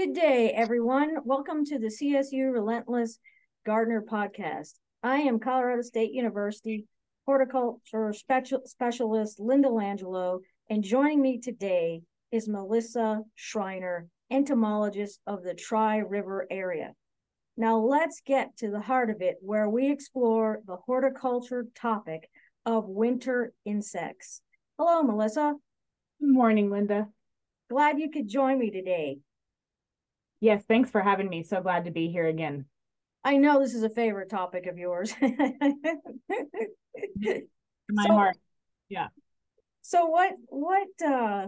Good 0.00 0.14
day, 0.14 0.50
everyone. 0.52 1.16
Welcome 1.26 1.66
to 1.66 1.78
the 1.78 1.88
CSU 1.88 2.50
Relentless 2.50 3.18
Gardener 3.66 4.02
Podcast. 4.10 4.78
I 5.02 5.18
am 5.18 5.38
Colorado 5.38 5.82
State 5.82 6.12
University 6.12 6.86
horticulture 7.26 8.14
special, 8.14 8.62
specialist 8.64 9.38
Linda 9.38 9.68
Langelo, 9.68 10.38
and 10.70 10.82
joining 10.82 11.20
me 11.20 11.38
today 11.38 12.00
is 12.32 12.48
Melissa 12.48 13.20
Schreiner, 13.34 14.08
entomologist 14.30 15.20
of 15.26 15.42
the 15.42 15.52
Tri 15.52 15.98
River 15.98 16.46
area. 16.50 16.94
Now, 17.58 17.76
let's 17.76 18.22
get 18.24 18.56
to 18.56 18.70
the 18.70 18.80
heart 18.80 19.10
of 19.10 19.20
it, 19.20 19.36
where 19.42 19.68
we 19.68 19.90
explore 19.90 20.62
the 20.66 20.76
horticulture 20.76 21.66
topic 21.74 22.30
of 22.64 22.88
winter 22.88 23.52
insects. 23.66 24.40
Hello, 24.78 25.02
Melissa. 25.02 25.56
Good 26.22 26.32
morning, 26.32 26.70
Linda. 26.70 27.08
Glad 27.68 27.98
you 27.98 28.10
could 28.10 28.28
join 28.28 28.58
me 28.58 28.70
today. 28.70 29.18
Yes, 30.40 30.62
thanks 30.66 30.90
for 30.90 31.00
having 31.02 31.28
me. 31.28 31.42
So 31.42 31.60
glad 31.60 31.84
to 31.84 31.90
be 31.90 32.08
here 32.08 32.26
again. 32.26 32.64
I 33.22 33.36
know 33.36 33.60
this 33.60 33.74
is 33.74 33.82
a 33.82 33.90
favorite 33.90 34.30
topic 34.30 34.66
of 34.66 34.78
yours. 34.78 35.12
My 37.90 38.06
so, 38.06 38.12
heart. 38.12 38.36
Yeah. 38.88 39.08
So 39.82 40.06
what 40.06 40.32
what 40.48 40.88
uh 41.04 41.46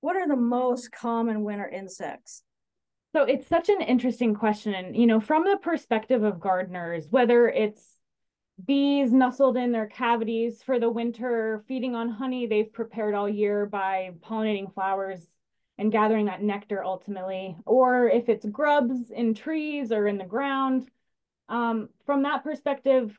what 0.00 0.16
are 0.16 0.28
the 0.28 0.36
most 0.36 0.92
common 0.92 1.42
winter 1.42 1.66
insects? 1.66 2.42
So 3.14 3.22
it's 3.22 3.48
such 3.48 3.70
an 3.70 3.80
interesting 3.80 4.34
question 4.34 4.74
and 4.74 4.94
you 4.94 5.06
know 5.06 5.20
from 5.20 5.44
the 5.44 5.56
perspective 5.56 6.22
of 6.22 6.40
gardeners 6.40 7.06
whether 7.08 7.48
it's 7.48 7.96
bees 8.66 9.12
nestled 9.12 9.56
in 9.56 9.72
their 9.72 9.86
cavities 9.86 10.62
for 10.62 10.78
the 10.78 10.90
winter 10.90 11.64
feeding 11.68 11.94
on 11.94 12.10
honey 12.10 12.46
they've 12.46 12.72
prepared 12.72 13.14
all 13.14 13.28
year 13.28 13.66
by 13.66 14.10
pollinating 14.20 14.72
flowers 14.74 15.20
and 15.78 15.92
gathering 15.92 16.26
that 16.26 16.42
nectar 16.42 16.82
ultimately, 16.84 17.56
or 17.64 18.08
if 18.08 18.28
it's 18.28 18.44
grubs 18.46 19.10
in 19.10 19.32
trees 19.32 19.92
or 19.92 20.08
in 20.08 20.18
the 20.18 20.24
ground. 20.24 20.88
Um, 21.48 21.88
from 22.04 22.24
that 22.24 22.42
perspective, 22.42 23.16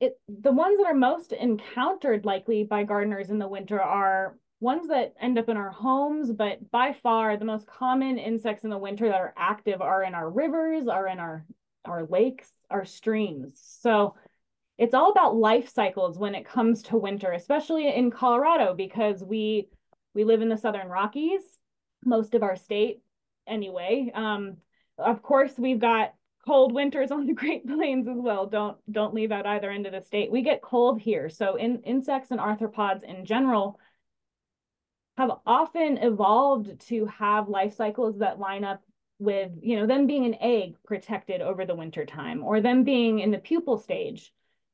it 0.00 0.18
the 0.28 0.52
ones 0.52 0.78
that 0.78 0.86
are 0.86 0.94
most 0.94 1.32
encountered 1.32 2.24
likely 2.24 2.64
by 2.64 2.84
gardeners 2.84 3.28
in 3.28 3.38
the 3.38 3.48
winter 3.48 3.80
are 3.80 4.38
ones 4.60 4.88
that 4.88 5.14
end 5.20 5.38
up 5.38 5.48
in 5.48 5.56
our 5.56 5.70
homes, 5.70 6.32
but 6.32 6.70
by 6.70 6.92
far 6.92 7.36
the 7.36 7.44
most 7.44 7.66
common 7.66 8.18
insects 8.18 8.64
in 8.64 8.70
the 8.70 8.78
winter 8.78 9.08
that 9.08 9.20
are 9.20 9.34
active 9.36 9.80
are 9.82 10.04
in 10.04 10.14
our 10.14 10.30
rivers, 10.30 10.86
are 10.86 11.08
in 11.08 11.18
our 11.18 11.44
our 11.84 12.04
lakes, 12.04 12.48
our 12.70 12.84
streams. 12.84 13.60
So 13.80 14.14
it's 14.78 14.94
all 14.94 15.10
about 15.10 15.36
life 15.36 15.70
cycles 15.70 16.18
when 16.18 16.34
it 16.34 16.46
comes 16.46 16.82
to 16.84 16.96
winter, 16.96 17.32
especially 17.32 17.94
in 17.94 18.10
Colorado 18.10 18.74
because 18.74 19.22
we 19.24 19.68
we 20.14 20.24
live 20.24 20.40
in 20.40 20.48
the 20.48 20.56
southern 20.56 20.88
Rockies 20.88 21.42
most 22.04 22.34
of 22.34 22.42
our 22.42 22.56
state 22.56 23.02
anyway. 23.46 24.10
Um, 24.14 24.56
of 24.98 25.22
course, 25.22 25.52
we've 25.58 25.80
got 25.80 26.14
cold 26.46 26.72
winters 26.72 27.10
on 27.10 27.26
the 27.26 27.34
Great 27.34 27.66
Plains 27.66 28.08
as 28.08 28.16
well. 28.18 28.46
Don't 28.46 28.76
don't 28.90 29.14
leave 29.14 29.32
out 29.32 29.46
either 29.46 29.70
end 29.70 29.86
of 29.86 29.92
the 29.92 30.02
state. 30.02 30.30
We 30.30 30.42
get 30.42 30.62
cold 30.62 31.00
here. 31.00 31.28
So 31.28 31.56
in 31.56 31.82
insects 31.82 32.30
and 32.30 32.40
arthropods 32.40 33.02
in 33.02 33.24
general 33.24 33.78
have 35.16 35.30
often 35.46 35.98
evolved 35.98 36.80
to 36.88 37.06
have 37.06 37.48
life 37.48 37.76
cycles 37.76 38.18
that 38.18 38.38
line 38.38 38.64
up 38.64 38.82
with, 39.18 39.52
you 39.60 39.76
know, 39.76 39.86
them 39.86 40.06
being 40.06 40.24
an 40.24 40.36
egg 40.40 40.76
protected 40.86 41.42
over 41.42 41.66
the 41.66 41.74
winter 41.74 42.06
time 42.06 42.42
or 42.42 42.60
them 42.60 42.84
being 42.84 43.18
in 43.18 43.30
the 43.30 43.38
pupal 43.38 43.82
stage. 43.82 44.32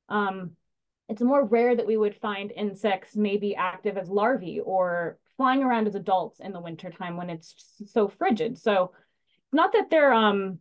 Um, 0.09 0.53
it's 1.09 1.23
more 1.23 1.45
rare 1.45 1.75
that 1.75 1.87
we 1.87 1.97
would 1.97 2.15
find 2.15 2.53
insects 2.53 3.17
maybe 3.17 3.57
active 3.57 3.97
as 3.97 4.09
larvae 4.09 4.61
or 4.61 5.19
flying 5.37 5.63
around 5.63 5.87
as 5.87 5.95
adults 5.95 6.41
in 6.41 6.53
the 6.53 6.61
wintertime 6.61 7.17
when 7.17 7.31
it's 7.31 7.55
so 7.93 8.09
frigid. 8.09 8.59
So 8.59 8.93
not 9.53 9.73
that 9.73 9.91
they're 9.91 10.13
um 10.13 10.61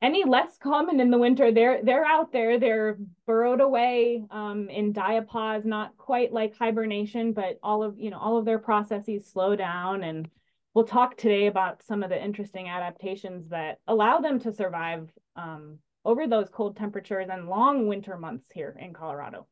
any 0.00 0.24
less 0.24 0.56
common 0.58 1.00
in 1.00 1.10
the 1.10 1.18
winter. 1.18 1.52
They're 1.52 1.82
they're 1.82 2.04
out 2.04 2.32
there. 2.32 2.58
They're 2.58 2.98
burrowed 3.26 3.60
away 3.60 4.24
um, 4.30 4.68
in 4.68 4.92
diapause, 4.92 5.64
not 5.64 5.96
quite 5.96 6.32
like 6.32 6.56
hibernation, 6.56 7.32
but 7.32 7.58
all 7.62 7.82
of 7.82 7.98
you 7.98 8.10
know 8.10 8.18
all 8.18 8.38
of 8.38 8.44
their 8.44 8.58
processes 8.58 9.26
slow 9.26 9.56
down. 9.56 10.04
And 10.04 10.28
we'll 10.74 10.84
talk 10.84 11.16
today 11.16 11.46
about 11.46 11.82
some 11.82 12.02
of 12.02 12.10
the 12.10 12.22
interesting 12.22 12.68
adaptations 12.68 13.48
that 13.48 13.78
allow 13.88 14.20
them 14.20 14.38
to 14.40 14.52
survive 14.52 15.10
um, 15.34 15.78
over 16.04 16.26
those 16.26 16.48
cold 16.48 16.76
temperatures 16.76 17.28
and 17.30 17.48
long 17.48 17.88
winter 17.88 18.16
months 18.16 18.46
here 18.52 18.76
in 18.78 18.92
Colorado. 18.92 19.46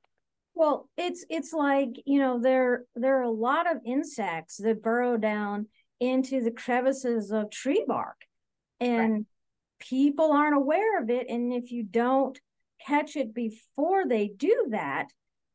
Well, 0.56 0.88
it's 0.96 1.22
it's 1.28 1.52
like 1.52 1.90
you 2.06 2.18
know 2.18 2.40
there 2.40 2.84
there 2.94 3.18
are 3.18 3.24
a 3.24 3.30
lot 3.30 3.70
of 3.70 3.82
insects 3.84 4.56
that 4.56 4.82
burrow 4.82 5.18
down 5.18 5.66
into 6.00 6.42
the 6.42 6.50
crevices 6.50 7.30
of 7.30 7.50
tree 7.50 7.84
bark, 7.86 8.16
and 8.80 9.12
right. 9.12 9.24
people 9.80 10.32
aren't 10.32 10.56
aware 10.56 10.98
of 11.02 11.10
it. 11.10 11.28
And 11.28 11.52
if 11.52 11.72
you 11.72 11.82
don't 11.82 12.40
catch 12.84 13.16
it 13.16 13.34
before 13.34 14.08
they 14.08 14.28
do 14.28 14.68
that, 14.70 15.08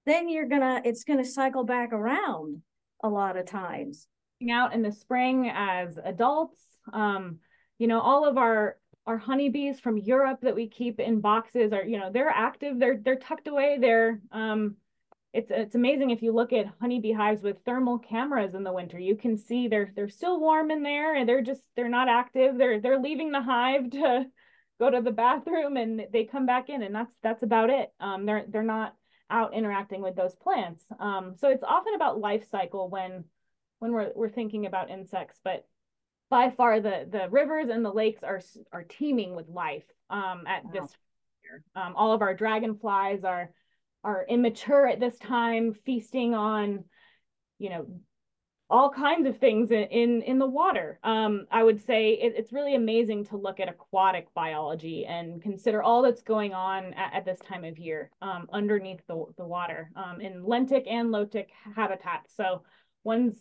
then 0.06 0.29
you're 0.29 0.47
gonna 0.47 0.84
it's 0.85 1.03
gonna 1.03 1.25
cycle 1.25 1.63
back 1.63 1.94
around 1.94 2.62
a 3.03 3.09
lot 3.09 3.38
of 3.38 3.47
times. 3.47 4.07
Out 4.51 4.72
in 4.75 4.83
the 4.83 4.91
spring 4.91 5.51
as 5.51 5.97
adults, 6.03 6.62
um, 6.94 7.39
you 7.79 7.88
know, 7.88 8.01
all 8.01 8.28
of 8.28 8.38
our 8.38 8.78
our 9.07 9.18
honeybees 9.18 9.79
from 9.79 9.97
Europe 9.97 10.41
that 10.44 10.53
we 10.53 10.68
keep 10.68 11.00
in 11.00 11.22
boxes 11.22 11.73
are, 11.73 11.83
you 11.83 12.00
know, 12.00 12.12
they're 12.12 12.29
active, 12.29 12.78
they're 12.78 13.00
they're 13.03 13.16
tucked 13.16 13.47
away, 13.47 13.79
they're 13.81 14.22
um 14.31 14.75
it's 15.34 15.50
it's 15.52 15.75
amazing 15.75 16.09
if 16.09 16.22
you 16.22 16.34
look 16.34 16.52
at 16.52 16.66
honeybee 16.80 17.14
hives 17.14 17.42
with 17.42 17.64
thermal 17.66 18.00
cameras 18.00 18.53
in 18.53 18.64
the 18.64 18.74
winter 18.74 19.00
you 19.00 19.16
can 19.16 19.38
see 19.38 19.68
they're 19.68 19.92
they're 19.96 20.09
still 20.09 20.40
warm 20.40 20.72
in 20.72 20.84
there 20.84 21.16
and 21.16 21.28
they're 21.28 21.42
just 21.42 21.62
they're 21.75 21.90
not 21.90 22.09
active. 22.09 22.58
They're 22.58 22.80
they're 22.81 23.00
leaving 23.00 23.31
the 23.31 23.42
hive 23.42 23.90
to 23.92 24.25
go 24.80 24.90
to 24.90 25.02
the 25.02 25.12
bathroom 25.12 25.78
and 25.78 26.08
they 26.12 26.25
come 26.25 26.46
back 26.46 26.69
in 26.69 26.81
and 26.81 26.94
that's 26.94 27.16
that's 27.24 27.44
about 27.44 27.69
it. 27.69 27.92
Um, 28.00 28.25
they're 28.25 28.46
they're 28.47 28.64
not 28.64 28.96
out 29.30 29.53
interacting 29.53 30.02
with 30.02 30.16
those 30.16 30.36
plants. 30.36 30.84
Um, 31.00 31.36
so 31.38 31.48
it's 31.48 31.63
often 31.63 31.96
about 31.96 32.19
life 32.19 32.44
cycle 32.50 32.90
when 32.90 33.24
when 33.80 33.94
we're 33.94 34.12
we're 34.16 34.30
thinking 34.30 34.66
about 34.66 34.90
insects 34.90 35.40
but 35.44 35.66
by 36.30 36.50
far 36.50 36.80
the 36.80 37.08
the 37.09 37.28
rivers 37.30 37.69
and 37.69 37.84
the 37.86 37.94
lakes 37.94 38.24
are 38.24 38.42
are 38.72 38.84
teeming 38.84 39.36
with 39.36 39.48
life 39.48 39.86
um, 40.09 40.44
at 40.46 40.66
wow. 40.66 40.72
this 40.74 40.92
um, 41.75 41.94
all 41.96 42.13
of 42.13 42.22
our 42.22 42.34
dragonflies 42.34 43.24
are 43.24 43.52
are 44.03 44.25
immature 44.28 44.88
at 44.88 45.00
this 45.00 45.17
time, 45.17 45.73
feasting 45.73 46.34
on, 46.34 46.85
you 47.59 47.69
know, 47.69 47.85
all 48.69 48.89
kinds 48.89 49.28
of 49.28 49.38
things 49.38 49.69
in 49.69 49.84
in, 49.84 50.22
in 50.22 50.39
the 50.39 50.47
water. 50.47 50.97
Um, 51.03 51.45
I 51.51 51.62
would 51.62 51.85
say 51.85 52.13
it, 52.13 52.34
it's 52.38 52.53
really 52.53 52.75
amazing 52.75 53.25
to 53.25 53.38
look 53.38 53.59
at 53.59 53.67
aquatic 53.67 54.34
biology 54.34 55.06
and 55.06 55.41
consider 55.41 55.84
all 55.84 56.01
that's 56.01 56.22
going 56.22 56.53
on 56.53 56.94
at, 56.94 57.13
at 57.13 57.25
this 57.25 57.39
time 57.39 57.66
of 57.66 57.78
year 57.78 58.12
um, 58.22 58.47
underneath 58.53 59.01
the, 59.07 59.25
the 59.38 59.45
water 59.45 59.91
um, 59.95 60.22
in 60.22 60.44
lentic 60.44 60.89
and 60.89 61.09
lotic 61.09 61.47
habitats. 61.75 62.33
So 62.35 62.63
one's 63.03 63.35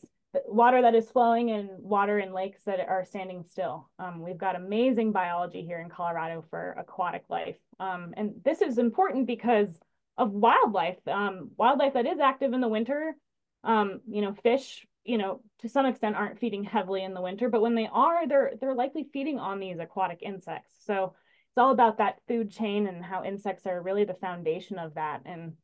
water 0.46 0.82
that 0.82 0.94
is 0.94 1.10
flowing 1.10 1.50
and 1.50 1.70
water 1.78 2.18
in 2.18 2.32
lakes 2.32 2.62
that 2.64 2.80
are 2.80 3.04
standing 3.04 3.44
still. 3.48 3.88
Um, 3.98 4.20
we've 4.20 4.38
got 4.38 4.56
amazing 4.56 5.12
biology 5.12 5.62
here 5.62 5.80
in 5.80 5.88
Colorado 5.88 6.44
for 6.50 6.76
aquatic 6.78 7.24
life. 7.28 7.56
Um, 7.78 8.14
and 8.16 8.34
this 8.44 8.60
is 8.62 8.78
important 8.78 9.26
because 9.26 9.68
of 10.20 10.32
wildlife, 10.32 10.98
um, 11.08 11.50
wildlife 11.56 11.94
that 11.94 12.06
is 12.06 12.20
active 12.20 12.52
in 12.52 12.60
the 12.60 12.68
winter. 12.68 13.16
Um, 13.64 14.00
you 14.06 14.20
know, 14.20 14.34
fish, 14.42 14.86
you 15.02 15.16
know, 15.16 15.40
to 15.60 15.68
some 15.68 15.86
extent 15.86 16.16
aren't 16.16 16.38
feeding 16.38 16.62
heavily 16.62 17.02
in 17.02 17.14
the 17.14 17.22
winter, 17.22 17.48
but 17.48 17.62
when 17.62 17.74
they 17.74 17.88
are, 17.90 18.28
they're 18.28 18.52
they're 18.60 18.74
likely 18.74 19.08
feeding 19.12 19.38
on 19.38 19.58
these 19.58 19.78
aquatic 19.78 20.20
insects. 20.22 20.72
So 20.86 21.14
it's 21.50 21.58
all 21.58 21.72
about 21.72 21.98
that 21.98 22.20
food 22.28 22.50
chain 22.50 22.86
and 22.86 23.02
how 23.02 23.24
insects 23.24 23.66
are 23.66 23.82
really 23.82 24.04
the 24.04 24.14
foundation 24.14 24.78
of 24.78 24.94
that. 24.94 25.22
And 25.24 25.54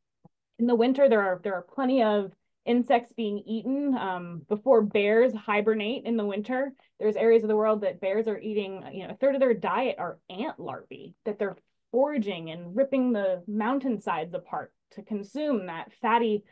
in 0.57 0.65
the 0.65 0.75
winter, 0.75 1.07
there 1.07 1.21
are 1.21 1.39
there 1.43 1.53
are 1.53 1.61
plenty 1.61 2.01
of 2.03 2.31
insects 2.65 3.13
being 3.15 3.39
eaten 3.45 3.95
um, 3.95 4.41
before 4.49 4.81
bears 4.81 5.33
hibernate 5.33 6.03
in 6.05 6.17
the 6.17 6.25
winter. 6.25 6.73
There's 6.99 7.15
areas 7.15 7.43
of 7.43 7.47
the 7.47 7.55
world 7.55 7.81
that 7.81 8.01
bears 8.01 8.27
are 8.27 8.39
eating, 8.39 8.83
you 8.91 9.07
know, 9.07 9.13
a 9.13 9.17
third 9.17 9.35
of 9.35 9.39
their 9.39 9.53
diet 9.53 9.97
are 9.99 10.17
ant 10.29 10.59
larvae 10.59 11.15
that 11.25 11.37
they're 11.37 11.57
foraging 11.91 12.49
and 12.49 12.75
ripping 12.75 13.13
the 13.13 13.43
mountainsides 13.47 14.33
apart 14.33 14.73
to 14.91 15.01
consume 15.01 15.67
that 15.67 15.93
fatty 16.01 16.43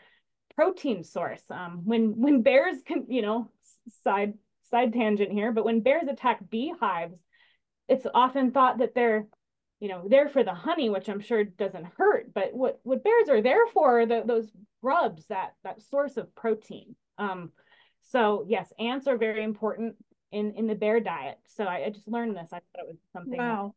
protein 0.55 1.03
source. 1.03 1.43
Um, 1.49 1.81
when 1.85 2.19
when 2.19 2.41
bears 2.41 2.77
can, 2.85 3.05
you 3.09 3.21
know, 3.21 3.49
side 4.03 4.33
side 4.71 4.93
tangent 4.93 5.31
here, 5.31 5.51
but 5.51 5.65
when 5.65 5.81
bears 5.81 6.07
attack 6.07 6.39
beehives, 6.49 7.19
it's 7.87 8.07
often 8.13 8.51
thought 8.51 8.79
that 8.79 8.95
they're, 8.95 9.27
you 9.79 9.89
know, 9.89 10.07
there 10.07 10.29
for 10.29 10.43
the 10.43 10.53
honey, 10.53 10.89
which 10.89 11.09
I'm 11.09 11.19
sure 11.19 11.43
doesn't 11.43 11.87
hurt. 11.97 12.33
But 12.33 12.53
what 12.53 12.79
what 12.83 13.03
bears 13.03 13.29
are 13.29 13.41
there 13.41 13.67
for 13.67 14.01
are 14.01 14.05
the, 14.05 14.23
those 14.25 14.47
grubs, 14.81 15.25
that 15.27 15.53
that 15.63 15.81
source 15.81 16.17
of 16.17 16.33
protein. 16.35 16.95
Um, 17.17 17.51
so 18.11 18.45
yes, 18.47 18.71
ants 18.79 19.07
are 19.07 19.17
very 19.17 19.43
important 19.43 19.95
in 20.31 20.53
in 20.53 20.67
the 20.67 20.75
bear 20.75 20.99
diet. 20.99 21.37
So 21.47 21.65
I, 21.65 21.85
I 21.85 21.89
just 21.89 22.07
learned 22.07 22.35
this. 22.35 22.49
I 22.51 22.57
thought 22.57 22.83
it 22.83 22.87
was 22.87 22.97
something. 23.13 23.37
Wow. 23.37 23.73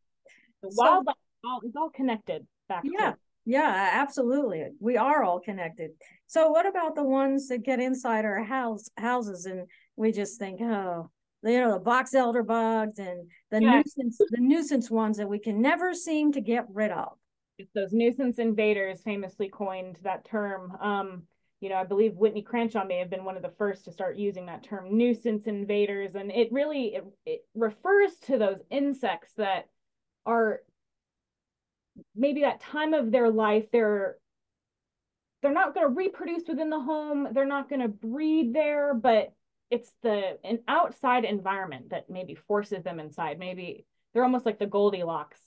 The 0.61 0.71
wildlife 0.73 1.15
all 1.45 1.61
it's 1.63 1.75
all 1.75 1.89
connected 1.89 2.45
back 2.67 2.83
yeah. 2.83 3.11
to. 3.11 3.17
yeah 3.45 3.89
absolutely. 3.93 4.65
We 4.79 4.97
are 4.97 5.23
all 5.23 5.39
connected. 5.39 5.91
So 6.27 6.49
what 6.49 6.65
about 6.65 6.95
the 6.95 7.03
ones 7.03 7.47
that 7.47 7.63
get 7.63 7.79
inside 7.79 8.25
our 8.25 8.43
house 8.43 8.89
houses 8.97 9.45
and 9.45 9.67
we 9.95 10.11
just 10.11 10.39
think 10.39 10.61
oh 10.61 11.09
you 11.43 11.59
know 11.59 11.73
the 11.73 11.79
box 11.79 12.13
elder 12.13 12.43
bugs 12.43 12.99
and 12.99 13.29
the 13.51 13.61
yeah. 13.61 13.81
nuisance 13.81 14.17
the 14.17 14.41
nuisance 14.41 14.89
ones 14.89 15.17
that 15.17 15.29
we 15.29 15.39
can 15.39 15.61
never 15.61 15.93
seem 15.93 16.31
to 16.33 16.41
get 16.41 16.65
rid 16.71 16.91
of. 16.91 17.13
It's 17.57 17.71
those 17.73 17.91
nuisance 17.91 18.39
invaders 18.39 19.01
famously 19.01 19.49
coined 19.49 19.97
that 20.03 20.25
term. 20.25 20.71
Um, 20.79 21.23
you 21.61 21.67
know 21.67 21.75
i 21.75 21.83
believe 21.83 22.15
whitney 22.15 22.41
cranshaw 22.41 22.85
may 22.85 22.99
have 22.99 23.09
been 23.09 23.25
one 23.25 23.35
of 23.35 23.41
the 23.41 23.53
first 23.57 23.83
to 23.83 23.91
start 23.91 24.15
using 24.15 24.45
that 24.45 24.63
term 24.63 24.97
nuisance 24.97 25.45
invaders. 25.45 26.15
And 26.15 26.31
it 26.31 26.51
really 26.51 26.95
it, 26.95 27.03
it 27.25 27.45
refers 27.53 28.11
to 28.27 28.37
those 28.37 28.59
insects 28.69 29.31
that 29.37 29.65
are 30.25 30.61
maybe 32.15 32.41
that 32.41 32.61
time 32.61 32.93
of 32.93 33.11
their 33.11 33.29
life 33.29 33.69
they're 33.71 34.17
they're 35.41 35.51
not 35.53 35.73
going 35.73 35.87
to 35.87 35.93
reproduce 35.95 36.47
within 36.47 36.69
the 36.69 36.79
home 36.79 37.27
they're 37.31 37.45
not 37.45 37.69
going 37.69 37.81
to 37.81 37.87
breed 37.87 38.53
there 38.53 38.93
but 38.93 39.33
it's 39.69 39.91
the 40.01 40.37
an 40.43 40.59
outside 40.67 41.25
environment 41.25 41.89
that 41.91 42.09
maybe 42.09 42.35
forces 42.35 42.83
them 42.83 42.99
inside. 42.99 43.37
Maybe 43.37 43.85
they're 44.13 44.23
almost 44.23 44.45
like 44.45 44.59
the 44.59 44.65
goldilocks 44.65 45.39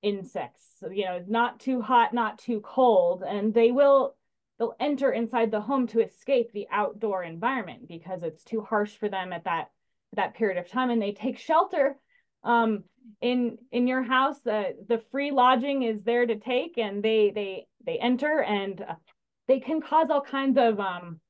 insects 0.00 0.64
you 0.92 1.04
know 1.04 1.20
not 1.26 1.58
too 1.58 1.82
hot 1.82 2.14
not 2.14 2.38
too 2.38 2.60
cold 2.60 3.24
and 3.26 3.52
they 3.52 3.72
will 3.72 4.14
they'll 4.56 4.76
enter 4.78 5.10
inside 5.10 5.50
the 5.50 5.60
home 5.60 5.88
to 5.88 6.00
escape 6.00 6.52
the 6.52 6.68
outdoor 6.70 7.24
environment 7.24 7.88
because 7.88 8.22
it's 8.22 8.44
too 8.44 8.60
harsh 8.60 8.96
for 8.96 9.08
them 9.08 9.32
at 9.32 9.42
that 9.42 9.72
that 10.14 10.34
period 10.34 10.56
of 10.56 10.70
time 10.70 10.90
and 10.90 11.02
they 11.02 11.10
take 11.10 11.36
shelter 11.36 11.98
um 12.44 12.84
in 13.20 13.58
in 13.72 13.86
your 13.86 14.02
house 14.02 14.46
uh, 14.46 14.72
the 14.88 14.98
free 15.10 15.30
lodging 15.30 15.82
is 15.82 16.02
there 16.04 16.26
to 16.26 16.36
take 16.36 16.78
and 16.78 17.02
they 17.02 17.30
they 17.34 17.66
they 17.86 17.98
enter 17.98 18.42
and 18.42 18.80
uh, 18.82 18.94
they 19.48 19.60
can 19.60 19.80
cause 19.80 20.08
all 20.10 20.20
kinds 20.20 20.58
of 20.58 20.78
um 20.78 21.20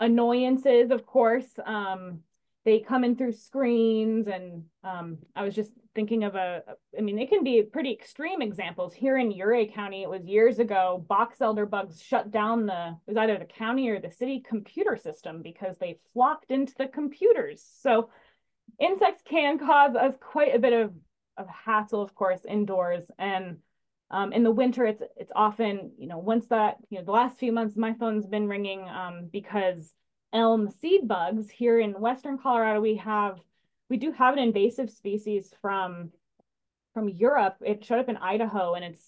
annoyances 0.00 0.90
of 0.90 1.06
course. 1.06 1.58
Um 1.64 2.20
they 2.64 2.78
come 2.78 3.02
in 3.02 3.16
through 3.16 3.32
screens 3.32 4.28
and 4.28 4.62
um 4.84 5.18
i 5.34 5.42
was 5.42 5.52
just 5.52 5.72
thinking 5.96 6.22
of 6.22 6.36
a 6.36 6.62
i 6.96 7.00
mean 7.00 7.18
it 7.18 7.28
can 7.28 7.42
be 7.42 7.62
pretty 7.62 7.92
extreme 7.92 8.40
examples. 8.40 8.94
Here 8.94 9.18
in 9.18 9.32
Ouray 9.32 9.66
county 9.66 10.02
it 10.02 10.08
was 10.08 10.24
years 10.24 10.58
ago 10.58 11.04
box 11.08 11.40
elder 11.40 11.66
bugs 11.66 12.00
shut 12.00 12.30
down 12.30 12.66
the 12.66 12.96
it 13.06 13.10
was 13.10 13.16
either 13.16 13.38
the 13.38 13.44
county 13.44 13.88
or 13.88 14.00
the 14.00 14.10
city 14.10 14.40
computer 14.40 14.96
system 14.96 15.42
because 15.42 15.76
they 15.78 15.98
flocked 16.12 16.50
into 16.50 16.72
the 16.78 16.86
computers. 16.86 17.64
So 17.80 18.10
insects 18.78 19.22
can 19.28 19.58
cause 19.58 19.94
us 19.94 20.14
quite 20.20 20.54
a 20.54 20.58
bit 20.58 20.72
of, 20.72 20.92
of 21.36 21.46
hassle, 21.48 22.02
of 22.02 22.14
course, 22.14 22.40
indoors. 22.48 23.04
And 23.18 23.58
um, 24.10 24.32
in 24.32 24.42
the 24.42 24.50
winter, 24.50 24.84
it's 24.84 25.02
it's 25.16 25.32
often, 25.34 25.92
you 25.98 26.06
know, 26.06 26.18
once 26.18 26.46
that, 26.48 26.76
you 26.90 26.98
know, 26.98 27.04
the 27.04 27.12
last 27.12 27.38
few 27.38 27.52
months, 27.52 27.76
my 27.76 27.94
phone's 27.94 28.26
been 28.26 28.48
ringing 28.48 28.88
um, 28.88 29.28
because 29.32 29.92
elm 30.32 30.70
seed 30.80 31.08
bugs 31.08 31.50
here 31.50 31.78
in 31.80 31.92
Western 31.92 32.38
Colorado, 32.38 32.80
we 32.80 32.96
have, 32.96 33.38
we 33.88 33.96
do 33.96 34.12
have 34.12 34.34
an 34.34 34.40
invasive 34.40 34.90
species 34.90 35.52
from, 35.60 36.10
from 36.94 37.08
Europe. 37.08 37.56
It 37.64 37.84
showed 37.84 38.00
up 38.00 38.08
in 38.08 38.16
Idaho 38.16 38.74
and 38.74 38.84
it's 38.84 39.00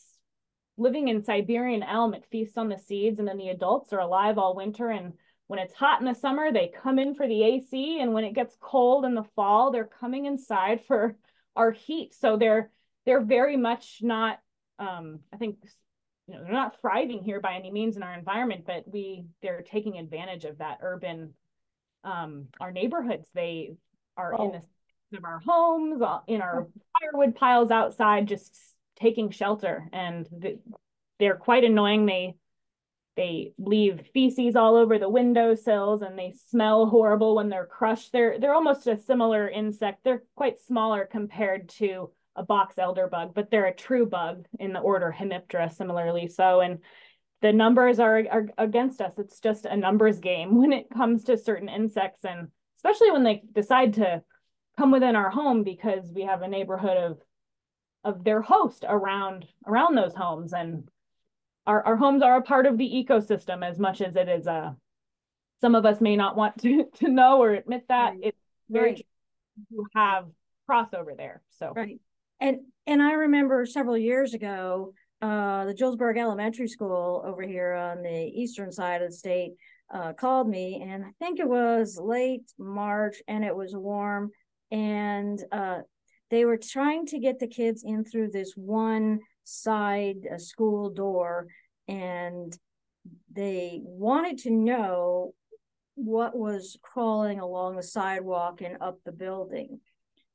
living 0.76 1.08
in 1.08 1.22
Siberian 1.22 1.82
elm. 1.82 2.14
It 2.14 2.24
feasts 2.30 2.58
on 2.58 2.68
the 2.68 2.78
seeds 2.78 3.18
and 3.18 3.28
then 3.28 3.38
the 3.38 3.48
adults 3.48 3.92
are 3.92 4.00
alive 4.00 4.38
all 4.38 4.54
winter 4.54 4.90
and 4.90 5.14
when 5.46 5.58
it's 5.58 5.74
hot 5.74 6.00
in 6.00 6.06
the 6.06 6.14
summer, 6.14 6.52
they 6.52 6.68
come 6.68 6.98
in 6.98 7.14
for 7.14 7.26
the 7.26 7.42
AC. 7.42 8.00
And 8.00 8.12
when 8.12 8.24
it 8.24 8.34
gets 8.34 8.56
cold 8.60 9.04
in 9.04 9.14
the 9.14 9.24
fall, 9.36 9.70
they're 9.70 9.84
coming 9.84 10.24
inside 10.24 10.84
for 10.84 11.16
our 11.56 11.70
heat. 11.70 12.14
So 12.14 12.36
they're 12.36 12.70
they're 13.06 13.20
very 13.20 13.56
much 13.56 13.98
not 14.02 14.38
um, 14.78 15.20
I 15.32 15.36
think 15.36 15.58
you 16.26 16.34
know 16.34 16.42
they're 16.42 16.52
not 16.52 16.80
thriving 16.80 17.22
here 17.22 17.40
by 17.40 17.54
any 17.54 17.70
means 17.70 17.96
in 17.96 18.02
our 18.02 18.14
environment, 18.14 18.64
but 18.66 18.84
we 18.86 19.26
they're 19.42 19.62
taking 19.62 19.98
advantage 19.98 20.44
of 20.44 20.58
that 20.58 20.78
urban 20.80 21.34
um, 22.02 22.48
our 22.60 22.72
neighborhoods. 22.72 23.28
They 23.34 23.74
are 24.16 24.34
oh. 24.38 24.46
in 24.46 24.52
the 24.52 24.62
of 25.16 25.24
our 25.24 25.38
homes, 25.38 26.02
uh, 26.02 26.20
in 26.26 26.42
our 26.42 26.66
firewood 26.98 27.36
piles 27.36 27.70
outside, 27.70 28.26
just 28.26 28.56
taking 28.96 29.30
shelter, 29.30 29.88
and 29.92 30.28
they're 31.20 31.36
quite 31.36 31.62
annoying. 31.62 32.06
They 32.06 32.34
they 33.16 33.52
leave 33.58 34.08
feces 34.12 34.56
all 34.56 34.76
over 34.76 34.98
the 34.98 35.08
windowsills 35.08 36.02
and 36.02 36.18
they 36.18 36.32
smell 36.48 36.86
horrible 36.86 37.36
when 37.36 37.48
they're 37.48 37.66
crushed. 37.66 38.12
They're 38.12 38.38
they're 38.38 38.54
almost 38.54 38.86
a 38.86 38.96
similar 38.96 39.48
insect. 39.48 40.04
They're 40.04 40.24
quite 40.36 40.58
smaller 40.58 41.08
compared 41.10 41.68
to 41.70 42.10
a 42.36 42.42
box 42.42 42.78
elder 42.78 43.06
bug, 43.06 43.32
but 43.34 43.50
they're 43.50 43.66
a 43.66 43.74
true 43.74 44.06
bug 44.06 44.46
in 44.58 44.72
the 44.72 44.80
order 44.80 45.14
Hemiptera, 45.16 45.72
similarly 45.72 46.26
so. 46.26 46.60
And 46.60 46.80
the 47.42 47.52
numbers 47.52 48.00
are, 48.00 48.24
are 48.30 48.46
against 48.58 49.00
us. 49.00 49.18
It's 49.18 49.38
just 49.38 49.66
a 49.66 49.76
numbers 49.76 50.18
game 50.18 50.56
when 50.58 50.72
it 50.72 50.90
comes 50.90 51.24
to 51.24 51.36
certain 51.36 51.68
insects, 51.68 52.24
and 52.24 52.48
especially 52.76 53.10
when 53.10 53.22
they 53.22 53.42
decide 53.52 53.94
to 53.94 54.22
come 54.76 54.90
within 54.90 55.14
our 55.14 55.30
home 55.30 55.62
because 55.62 56.10
we 56.12 56.22
have 56.22 56.42
a 56.42 56.48
neighborhood 56.48 56.96
of 56.96 57.20
of 58.02 58.22
their 58.22 58.42
host 58.42 58.84
around 58.86 59.46
around 59.66 59.94
those 59.94 60.14
homes 60.14 60.52
and 60.52 60.88
our, 61.66 61.82
our 61.82 61.96
homes 61.96 62.22
are 62.22 62.36
a 62.36 62.42
part 62.42 62.66
of 62.66 62.78
the 62.78 62.84
ecosystem 62.84 63.66
as 63.66 63.78
much 63.78 64.00
as 64.00 64.16
it 64.16 64.28
is 64.28 64.46
a 64.46 64.52
uh, 64.52 64.72
some 65.60 65.74
of 65.74 65.86
us 65.86 66.00
may 66.00 66.16
not 66.16 66.36
want 66.36 66.58
to 66.62 66.84
to 66.96 67.08
know 67.08 67.42
or 67.42 67.52
admit 67.52 67.84
that 67.88 68.10
right. 68.10 68.20
it's 68.22 68.38
very 68.68 68.90
right. 68.90 69.06
to 69.70 69.86
have 69.94 70.26
crossover 70.68 71.16
there 71.16 71.42
so 71.58 71.72
right 71.74 72.00
and 72.40 72.58
and 72.86 73.02
i 73.02 73.12
remember 73.12 73.66
several 73.66 73.96
years 73.96 74.34
ago 74.34 74.92
uh, 75.24 75.64
the 75.64 75.72
Julesburg 75.72 76.18
Elementary 76.18 76.68
School 76.68 77.22
over 77.24 77.40
here 77.40 77.72
on 77.72 78.02
the 78.02 78.30
eastern 78.34 78.70
side 78.70 79.00
of 79.00 79.10
the 79.10 79.16
state 79.16 79.54
uh, 79.90 80.12
called 80.12 80.46
me, 80.46 80.84
and 80.86 81.02
I 81.02 81.12
think 81.18 81.40
it 81.40 81.48
was 81.48 81.98
late 81.98 82.52
March, 82.58 83.22
and 83.26 83.42
it 83.42 83.56
was 83.56 83.74
warm, 83.74 84.32
and 84.70 85.42
uh, 85.50 85.78
they 86.30 86.44
were 86.44 86.58
trying 86.58 87.06
to 87.06 87.18
get 87.18 87.38
the 87.38 87.46
kids 87.46 87.84
in 87.84 88.04
through 88.04 88.32
this 88.32 88.52
one 88.54 89.20
side 89.44 90.26
a 90.30 90.38
school 90.38 90.90
door 90.90 91.46
and 91.88 92.56
they 93.32 93.80
wanted 93.82 94.38
to 94.38 94.50
know 94.50 95.34
what 95.94 96.36
was 96.36 96.76
crawling 96.82 97.40
along 97.40 97.76
the 97.76 97.82
sidewalk 97.82 98.60
and 98.60 98.78
up 98.80 98.98
the 99.04 99.12
building. 99.12 99.80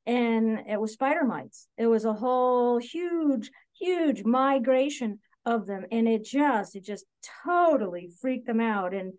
And 0.06 0.60
it 0.68 0.80
was 0.80 0.92
spider 0.92 1.24
mites. 1.24 1.68
It 1.76 1.86
was 1.86 2.04
a 2.04 2.12
whole 2.12 2.78
huge 2.78 3.50
huge 3.78 4.24
migration 4.24 5.18
of 5.46 5.66
them 5.66 5.86
and 5.90 6.06
it 6.06 6.24
just 6.24 6.76
it 6.76 6.84
just 6.84 7.04
totally 7.44 8.10
freaked 8.20 8.46
them 8.46 8.60
out. 8.60 8.94
And 8.94 9.12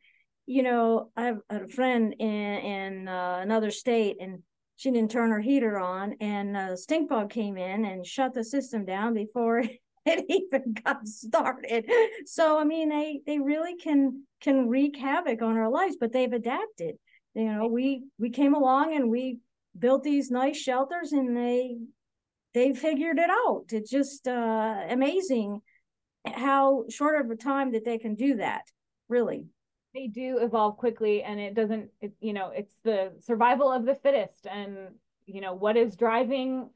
you 0.45 0.63
know 0.63 1.11
i 1.15 1.23
have 1.23 1.39
a 1.49 1.67
friend 1.67 2.15
in 2.19 2.27
in 2.27 3.07
uh, 3.07 3.39
another 3.41 3.71
state 3.71 4.17
and 4.19 4.41
she 4.75 4.91
didn't 4.91 5.11
turn 5.11 5.29
her 5.29 5.39
heater 5.39 5.79
on 5.79 6.15
and 6.19 6.57
a 6.57 6.75
stink 6.75 7.09
bug 7.09 7.29
came 7.29 7.57
in 7.57 7.85
and 7.85 8.05
shut 8.05 8.33
the 8.33 8.43
system 8.43 8.83
down 8.83 9.13
before 9.13 9.63
it 10.05 10.25
even 10.29 10.73
got 10.83 11.07
started. 11.07 11.89
So 12.25 12.59
i 12.59 12.63
mean 12.63 12.89
they 12.89 13.21
they 13.25 13.39
really 13.39 13.75
can 13.75 14.23
can 14.41 14.67
wreak 14.67 14.97
havoc 14.97 15.41
on 15.41 15.57
our 15.57 15.69
lives 15.69 15.97
but 15.99 16.11
they've 16.11 16.33
adapted. 16.33 16.95
You 17.35 17.45
know 17.53 17.67
we 17.67 18.03
we 18.17 18.29
came 18.29 18.55
along 18.55 18.95
and 18.95 19.09
we 19.09 19.39
built 19.77 20.03
these 20.03 20.31
nice 20.31 20.57
shelters 20.57 21.11
and 21.11 21.37
they 21.37 21.77
they 22.53 22.73
figured 22.73 23.19
it 23.19 23.29
out. 23.29 23.65
It's 23.69 23.89
just 23.89 24.27
uh 24.27 24.85
amazing 24.89 25.61
how 26.25 26.85
short 26.89 27.23
of 27.23 27.31
a 27.31 27.35
time 27.35 27.71
that 27.73 27.85
they 27.85 27.97
can 27.97 28.15
do 28.15 28.37
that 28.37 28.63
really. 29.07 29.45
They 29.93 30.07
do 30.07 30.39
evolve 30.39 30.77
quickly 30.77 31.21
and 31.21 31.39
it 31.39 31.53
doesn't 31.53 31.89
it, 32.01 32.13
you 32.19 32.33
know 32.33 32.51
it's 32.55 32.73
the 32.83 33.11
survival 33.21 33.71
of 33.71 33.85
the 33.85 33.95
fittest 33.95 34.47
and 34.49 34.77
you 35.25 35.41
know 35.41 35.53
what 35.53 35.77
is 35.77 35.95
driving 35.95 36.69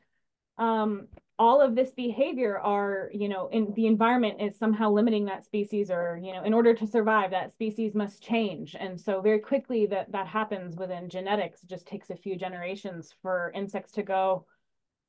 um 0.57 1.07
all 1.37 1.61
of 1.61 1.75
this 1.75 1.91
behavior 1.91 2.57
are 2.57 3.09
you 3.13 3.27
know 3.27 3.47
in 3.49 3.73
the 3.75 3.87
environment 3.87 4.41
is 4.41 4.57
somehow 4.57 4.89
limiting 4.89 5.25
that 5.25 5.43
species 5.43 5.91
or 5.91 6.19
you 6.21 6.31
know 6.31 6.43
in 6.43 6.53
order 6.53 6.73
to 6.73 6.87
survive 6.87 7.31
that 7.31 7.53
species 7.53 7.95
must 7.95 8.23
change. 8.23 8.75
And 8.79 8.99
so 8.99 9.21
very 9.21 9.39
quickly 9.39 9.85
that 9.87 10.11
that 10.11 10.27
happens 10.27 10.75
within 10.75 11.09
genetics. 11.09 11.63
It 11.63 11.69
just 11.69 11.85
takes 11.85 12.09
a 12.09 12.15
few 12.15 12.37
generations 12.37 13.13
for 13.21 13.51
insects 13.55 13.91
to 13.93 14.03
go 14.03 14.45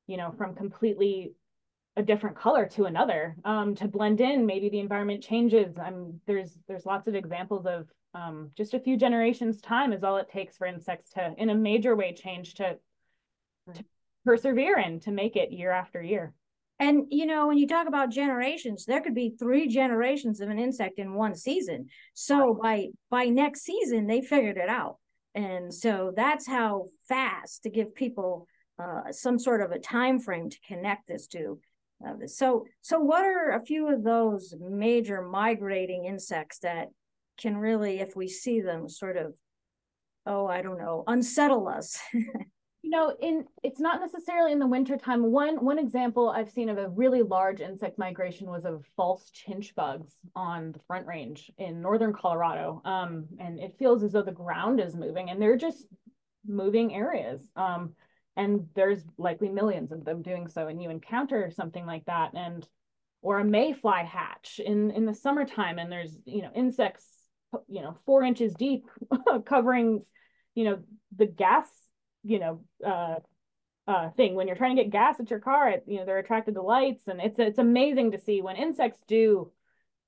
you 0.07 0.17
know 0.17 0.33
from 0.37 0.55
completely 0.55 1.33
a 1.97 2.03
different 2.03 2.37
color 2.37 2.67
to 2.67 2.85
another 2.85 3.37
um, 3.45 3.75
to 3.77 3.89
blend 3.89 4.21
in. 4.21 4.47
Maybe 4.47 4.69
the 4.69 4.81
environment 4.81 5.23
changes. 5.23 5.79
I'm 5.79 6.21
there's 6.27 6.59
there's 6.69 6.87
lots 6.87 7.09
of 7.09 7.15
examples 7.15 7.67
of 7.67 7.87
um, 8.15 8.51
just 8.57 8.75
a 8.75 8.81
few 8.81 8.97
generations 8.97 9.61
time 9.61 9.93
is 9.93 10.03
all 10.03 10.17
it 10.17 10.29
takes 10.31 10.57
for 10.57 10.67
insects 10.67 11.11
to 11.11 11.35
in 11.39 11.51
a 11.51 11.55
major 11.55 11.95
way 11.95 12.15
change 12.15 12.55
to, 12.55 12.79
to 13.75 13.85
persevere 14.27 14.79
in 14.79 15.01
to 15.01 15.11
make 15.11 15.37
it 15.37 15.53
year 15.53 15.71
after 15.71 16.03
year. 16.03 16.35
And 16.79 17.07
you 17.11 17.25
know 17.25 17.47
when 17.47 17.57
you 17.57 17.67
talk 17.67 17.89
about 17.89 18.11
generations 18.11 18.85
there 18.85 19.01
could 19.01 19.15
be 19.15 19.35
three 19.39 19.67
generations 19.67 20.41
of 20.41 20.51
an 20.51 20.59
insect 20.59 20.99
in 20.99 21.15
one 21.15 21.35
season. 21.35 21.87
So 22.13 22.59
by 22.61 22.89
by 23.09 23.27
next 23.27 23.63
season 23.63 24.07
they 24.07 24.21
figured 24.21 24.59
it 24.59 24.69
out. 24.69 24.99
And 25.35 25.73
so 25.73 26.13
that's 26.15 26.47
how 26.47 26.87
fast 27.09 27.63
to 27.63 27.71
give 27.71 27.95
people 27.95 28.47
uh, 28.79 29.11
some 29.11 29.39
sort 29.39 29.63
of 29.63 29.71
a 29.71 29.79
time 29.79 30.19
frame 30.19 30.51
to 30.51 30.59
connect 30.69 31.09
this 31.09 31.27
to 31.29 31.59
uh, 32.05 32.27
so, 32.27 32.67
so 32.83 32.99
what 33.01 33.25
are 33.25 33.53
a 33.53 33.65
few 33.65 33.93
of 33.93 34.03
those 34.03 34.55
major 34.61 35.23
migrating 35.23 36.05
insects 36.05 36.59
that 36.59 36.89
can 37.39 37.57
really, 37.57 38.01
if 38.01 38.15
we 38.15 38.29
see 38.29 38.61
them, 38.61 38.89
sort 38.89 39.17
of, 39.17 39.35
oh, 40.27 40.47
I 40.47 40.63
don't 40.63 40.79
know, 40.79 41.05
unsettle 41.07 41.69
us? 41.69 41.99
You 42.87 42.93
know, 42.93 43.17
in 43.21 43.47
it's 43.65 43.81
not 43.81 44.01
necessarily 44.01 44.53
in 44.53 44.61
the 44.61 44.67
wintertime. 44.69 45.33
One 45.33 45.57
one 45.57 45.81
example 45.81 46.29
I've 46.29 46.53
seen 46.53 46.69
of 46.69 46.79
a 46.79 46.89
really 46.89 47.23
large 47.23 47.61
insect 47.61 47.99
migration 47.99 48.49
was 48.49 48.65
of 48.65 48.85
false 48.97 49.29
chinch 49.33 49.75
bugs 49.75 50.13
on 50.37 50.71
the 50.71 50.79
Front 50.87 51.09
Range 51.09 51.51
in 51.59 51.83
northern 51.83 52.13
Colorado. 52.13 52.81
Um, 52.85 53.27
and 53.41 53.59
it 53.59 53.75
feels 53.77 54.05
as 54.05 54.13
though 54.13 54.23
the 54.23 54.31
ground 54.31 54.79
is 54.79 54.95
moving, 54.95 55.31
and 55.31 55.43
they're 55.43 55.57
just 55.57 55.85
moving 56.47 56.95
areas. 56.95 57.41
Um, 57.57 57.95
and 58.37 58.69
there's 58.77 59.03
likely 59.19 59.49
millions 59.49 59.91
of 59.91 60.05
them 60.05 60.23
doing 60.23 60.47
so, 60.47 60.69
and 60.69 60.81
you 60.81 60.89
encounter 60.89 61.51
something 61.51 61.87
like 61.87 62.05
that, 62.05 62.35
and 62.35 62.69
or 63.21 63.41
a 63.41 63.45
mayfly 63.45 64.05
hatch 64.05 64.61
in 64.65 64.93
in 64.93 65.07
the 65.07 65.15
summertime, 65.15 65.81
and 65.81 65.91
there's 65.91 66.17
you 66.25 66.43
know 66.43 66.53
insects, 66.55 67.05
you 67.67 67.83
know, 67.83 67.97
four 68.07 68.23
inches 68.23 68.55
deep, 68.55 68.85
covering, 69.45 70.03
you 70.55 70.63
know, 70.67 70.79
the 71.17 71.27
gas 71.27 71.67
you 72.27 72.39
know, 72.39 72.61
uh, 72.85 73.17
uh, 73.89 74.11
thing 74.11 74.35
when 74.35 74.47
you're 74.47 74.57
trying 74.57 74.77
to 74.77 74.83
get 74.83 74.91
gas 74.91 75.21
at 75.21 75.31
your 75.31 75.39
car. 75.39 75.71
It, 75.71 75.85
you 75.87 75.99
know, 75.99 76.05
they're 76.05 76.19
attracted 76.19 76.55
to 76.55 76.63
lights, 76.63 77.07
and 77.07 77.21
it's 77.21 77.39
it's 77.39 77.59
amazing 77.59 78.13
to 78.13 78.21
see 78.21 78.43
when 78.43 78.57
insects 78.57 79.01
do 79.07 79.53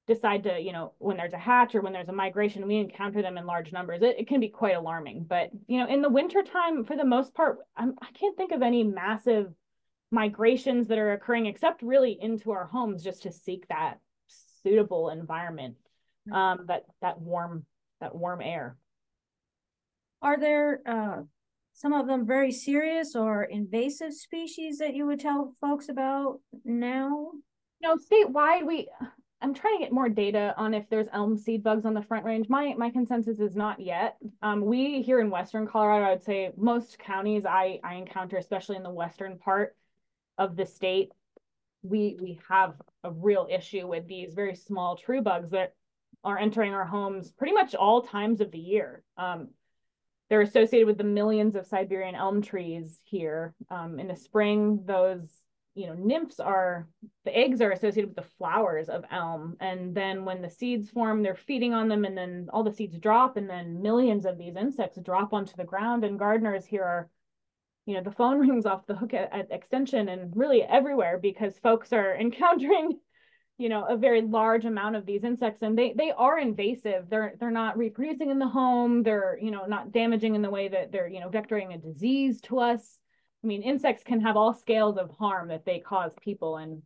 decide 0.08 0.42
to, 0.44 0.58
you 0.58 0.72
know, 0.72 0.94
when 0.98 1.18
there's 1.18 1.34
a 1.34 1.38
hatch 1.38 1.74
or 1.74 1.82
when 1.82 1.92
there's 1.92 2.08
a 2.08 2.12
migration, 2.12 2.66
we 2.66 2.76
encounter 2.76 3.20
them 3.20 3.36
in 3.36 3.44
large 3.46 3.72
numbers. 3.72 4.00
It, 4.02 4.16
it 4.18 4.26
can 4.26 4.40
be 4.40 4.48
quite 4.48 4.74
alarming. 4.74 5.26
But 5.28 5.50
you 5.66 5.78
know, 5.78 5.86
in 5.86 6.02
the 6.02 6.08
wintertime, 6.08 6.84
for 6.84 6.96
the 6.96 7.04
most 7.04 7.34
part, 7.34 7.58
I'm, 7.76 7.94
I 8.02 8.08
can't 8.18 8.36
think 8.36 8.52
of 8.52 8.62
any 8.62 8.82
massive 8.82 9.52
migrations 10.10 10.88
that 10.88 10.98
are 10.98 11.12
occurring 11.12 11.46
except 11.46 11.82
really 11.82 12.18
into 12.20 12.50
our 12.50 12.64
homes 12.64 13.04
just 13.04 13.22
to 13.24 13.32
seek 13.32 13.68
that 13.68 14.00
suitable 14.62 15.10
environment, 15.10 15.76
um, 16.32 16.64
that 16.66 16.84
that 17.00 17.20
warm 17.20 17.64
that 18.00 18.14
warm 18.14 18.40
air. 18.40 18.76
Are 20.20 20.38
there 20.40 20.80
uh, 20.84 21.22
some 21.78 21.92
of 21.92 22.08
them 22.08 22.26
very 22.26 22.50
serious 22.50 23.14
or 23.14 23.44
invasive 23.44 24.12
species 24.12 24.78
that 24.78 24.96
you 24.96 25.06
would 25.06 25.20
tell 25.20 25.54
folks 25.60 25.88
about 25.88 26.40
now? 26.64 27.30
No, 27.80 27.96
statewide, 27.96 28.66
we 28.66 28.88
I'm 29.40 29.54
trying 29.54 29.78
to 29.78 29.84
get 29.84 29.92
more 29.92 30.08
data 30.08 30.54
on 30.56 30.74
if 30.74 30.90
there's 30.90 31.06
elm 31.12 31.38
seed 31.38 31.62
bugs 31.62 31.84
on 31.84 31.94
the 31.94 32.02
front 32.02 32.24
range. 32.24 32.48
My 32.48 32.74
my 32.76 32.90
consensus 32.90 33.38
is 33.38 33.54
not 33.54 33.78
yet. 33.78 34.16
Um, 34.42 34.64
we 34.64 35.02
here 35.02 35.20
in 35.20 35.30
Western 35.30 35.68
Colorado, 35.68 36.06
I 36.06 36.10
would 36.10 36.24
say 36.24 36.50
most 36.56 36.98
counties 36.98 37.46
I 37.46 37.78
I 37.84 37.94
encounter, 37.94 38.38
especially 38.38 38.74
in 38.74 38.82
the 38.82 38.90
western 38.90 39.38
part 39.38 39.76
of 40.36 40.56
the 40.56 40.66
state, 40.66 41.12
we 41.84 42.16
we 42.20 42.40
have 42.48 42.74
a 43.04 43.12
real 43.12 43.46
issue 43.48 43.86
with 43.86 44.08
these 44.08 44.34
very 44.34 44.56
small 44.56 44.96
true 44.96 45.22
bugs 45.22 45.52
that 45.52 45.74
are 46.24 46.38
entering 46.38 46.74
our 46.74 46.84
homes 46.84 47.30
pretty 47.30 47.52
much 47.52 47.76
all 47.76 48.02
times 48.02 48.40
of 48.40 48.50
the 48.50 48.58
year. 48.58 49.04
Um, 49.16 49.50
they're 50.28 50.42
associated 50.42 50.86
with 50.86 50.98
the 50.98 51.04
millions 51.04 51.54
of 51.54 51.66
Siberian 51.66 52.14
elm 52.14 52.42
trees 52.42 52.98
here. 53.04 53.54
Um, 53.70 53.98
in 53.98 54.08
the 54.08 54.16
spring, 54.16 54.82
those 54.84 55.28
you 55.74 55.86
know 55.86 55.94
nymphs 55.94 56.40
are 56.40 56.88
the 57.24 57.36
eggs 57.36 57.60
are 57.60 57.70
associated 57.70 58.08
with 58.08 58.16
the 58.16 58.34
flowers 58.36 58.88
of 58.88 59.04
elm, 59.10 59.56
and 59.60 59.94
then 59.94 60.24
when 60.24 60.42
the 60.42 60.50
seeds 60.50 60.90
form, 60.90 61.22
they're 61.22 61.34
feeding 61.34 61.72
on 61.72 61.88
them, 61.88 62.04
and 62.04 62.16
then 62.16 62.48
all 62.52 62.62
the 62.62 62.72
seeds 62.72 62.98
drop, 62.98 63.36
and 63.36 63.48
then 63.48 63.80
millions 63.80 64.26
of 64.26 64.38
these 64.38 64.56
insects 64.56 64.98
drop 65.02 65.32
onto 65.32 65.56
the 65.56 65.64
ground. 65.64 66.04
And 66.04 66.18
gardeners 66.18 66.66
here 66.66 66.84
are, 66.84 67.08
you 67.86 67.94
know, 67.94 68.02
the 68.02 68.12
phone 68.12 68.38
rings 68.48 68.66
off 68.66 68.86
the 68.86 68.96
hook 68.96 69.14
at, 69.14 69.32
at 69.32 69.50
Extension 69.50 70.08
and 70.08 70.36
really 70.36 70.62
everywhere 70.62 71.18
because 71.18 71.58
folks 71.58 71.92
are 71.92 72.14
encountering 72.20 72.98
you 73.58 73.68
know 73.68 73.84
a 73.84 73.96
very 73.96 74.22
large 74.22 74.64
amount 74.64 74.94
of 74.94 75.04
these 75.04 75.24
insects 75.24 75.62
and 75.62 75.76
they 75.76 75.92
they 75.96 76.12
are 76.12 76.38
invasive. 76.38 77.10
They're 77.10 77.34
they're 77.38 77.50
not 77.50 77.76
reproducing 77.76 78.30
in 78.30 78.38
the 78.38 78.48
home. 78.48 79.02
They're 79.02 79.36
you 79.42 79.50
know 79.50 79.66
not 79.66 79.92
damaging 79.92 80.36
in 80.36 80.42
the 80.42 80.50
way 80.50 80.68
that 80.68 80.92
they're 80.92 81.08
you 81.08 81.20
know 81.20 81.28
vectoring 81.28 81.74
a 81.74 81.78
disease 81.78 82.40
to 82.42 82.60
us. 82.60 82.98
I 83.42 83.46
mean 83.46 83.62
insects 83.62 84.04
can 84.04 84.20
have 84.20 84.36
all 84.36 84.54
scales 84.54 84.96
of 84.96 85.10
harm 85.10 85.48
that 85.48 85.64
they 85.66 85.80
cause 85.80 86.12
people 86.22 86.56
and 86.56 86.82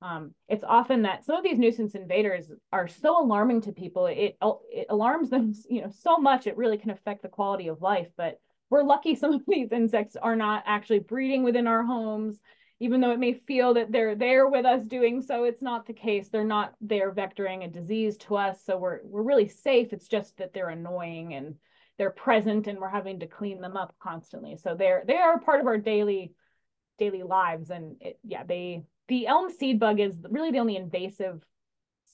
um, 0.00 0.32
it's 0.48 0.62
often 0.62 1.02
that 1.02 1.24
some 1.24 1.36
of 1.36 1.42
these 1.42 1.58
nuisance 1.58 1.96
invaders 1.96 2.52
are 2.72 2.86
so 2.86 3.20
alarming 3.20 3.62
to 3.62 3.72
people. 3.72 4.06
It 4.06 4.36
it 4.70 4.86
alarms 4.90 5.30
them 5.30 5.54
you 5.70 5.82
know 5.82 5.92
so 5.96 6.18
much 6.18 6.48
it 6.48 6.56
really 6.56 6.78
can 6.78 6.90
affect 6.90 7.22
the 7.22 7.28
quality 7.28 7.68
of 7.68 7.80
life. 7.80 8.08
But 8.16 8.40
we're 8.70 8.82
lucky 8.82 9.14
some 9.14 9.34
of 9.34 9.42
these 9.46 9.70
insects 9.70 10.16
are 10.16 10.36
not 10.36 10.64
actually 10.66 10.98
breeding 10.98 11.44
within 11.44 11.68
our 11.68 11.84
homes 11.84 12.38
even 12.80 13.00
though 13.00 13.10
it 13.10 13.18
may 13.18 13.34
feel 13.34 13.74
that 13.74 13.90
they're 13.90 14.14
there 14.14 14.46
with 14.46 14.64
us 14.64 14.84
doing 14.84 15.20
so, 15.20 15.44
it's 15.44 15.62
not 15.62 15.86
the 15.86 15.92
case. 15.92 16.28
They're 16.28 16.44
not 16.44 16.74
there 16.80 17.12
vectoring 17.12 17.64
a 17.64 17.68
disease 17.68 18.16
to 18.18 18.36
us. 18.36 18.60
So 18.64 18.76
we're 18.76 19.00
we're 19.04 19.22
really 19.22 19.48
safe. 19.48 19.92
It's 19.92 20.08
just 20.08 20.36
that 20.38 20.52
they're 20.52 20.68
annoying 20.68 21.34
and 21.34 21.56
they're 21.98 22.10
present 22.10 22.68
and 22.68 22.78
we're 22.78 22.88
having 22.88 23.20
to 23.20 23.26
clean 23.26 23.60
them 23.60 23.76
up 23.76 23.94
constantly. 24.00 24.56
So 24.56 24.76
they're 24.76 25.02
they 25.06 25.16
are 25.16 25.40
part 25.40 25.60
of 25.60 25.66
our 25.66 25.78
daily 25.78 26.32
daily 26.98 27.24
lives. 27.24 27.70
And 27.70 27.96
it, 28.00 28.18
yeah, 28.22 28.44
they 28.44 28.84
the 29.08 29.26
elm 29.26 29.50
seed 29.50 29.80
bug 29.80 29.98
is 29.98 30.14
really 30.30 30.52
the 30.52 30.60
only 30.60 30.76
invasive 30.76 31.42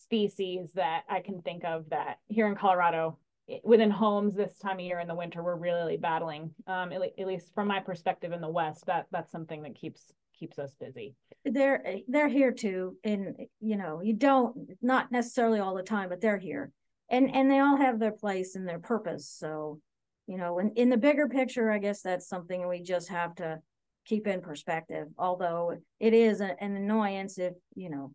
species 0.01 0.73
that 0.75 1.03
I 1.09 1.21
can 1.21 1.43
think 1.43 1.65
of 1.65 1.91
that 1.91 2.19
here 2.29 2.47
in 2.47 2.55
Colorado 2.55 3.19
within 3.63 3.91
homes 3.91 4.35
this 4.35 4.57
time 4.59 4.79
of 4.79 4.85
year 4.85 5.01
in 5.01 5.09
the 5.09 5.15
winter 5.15 5.43
we're 5.43 5.55
really 5.55 5.99
battling 5.99 6.51
um 6.67 6.93
at, 6.93 7.27
least 7.27 7.53
from 7.55 7.69
my 7.69 7.79
perspective 7.79 8.33
in 8.33 8.41
the 8.41 8.49
west 8.49 8.87
that 8.87 9.07
that's 9.13 9.31
something 9.31 9.63
that 9.63 9.75
keeps 9.75 10.13
keeps 10.39 10.59
us 10.59 10.75
busy. 10.79 11.15
They're 11.45 11.85
they're 12.09 12.29
here 12.29 12.53
too, 12.53 12.97
and 13.05 13.37
you 13.61 13.77
know 13.77 14.01
you 14.03 14.15
don't 14.15 14.71
not 14.83 15.13
necessarily 15.13 15.61
all 15.61 15.75
the 15.75 15.83
time, 15.83 16.09
but 16.09 16.21
they're 16.21 16.39
here, 16.39 16.73
and 17.11 17.35
and 17.35 17.51
they 17.51 17.59
all 17.59 17.77
have 17.77 17.99
their 17.99 18.13
place 18.13 18.57
and 18.57 18.69
their 18.69 18.79
purpose. 18.79 19.29
So, 19.29 19.81
you 20.27 20.39
know, 20.39 20.59
in 20.59 20.71
in 20.73 20.91
the 20.91 20.97
bigger 20.97 21.29
picture, 21.29 21.71
I 21.71 21.79
guess 21.79 22.03
that's 22.03 22.29
something 22.29 22.67
we 22.67 22.83
just 22.83 23.09
have 23.09 23.35
to 23.37 23.61
keep 24.07 24.27
in 24.27 24.41
perspective. 24.41 25.09
Although 25.19 25.77
it 26.01 26.15
is 26.15 26.41
a, 26.41 26.55
an 26.63 26.77
annoyance 26.77 27.39
if 27.39 27.55
you 27.75 27.91
know 27.91 28.13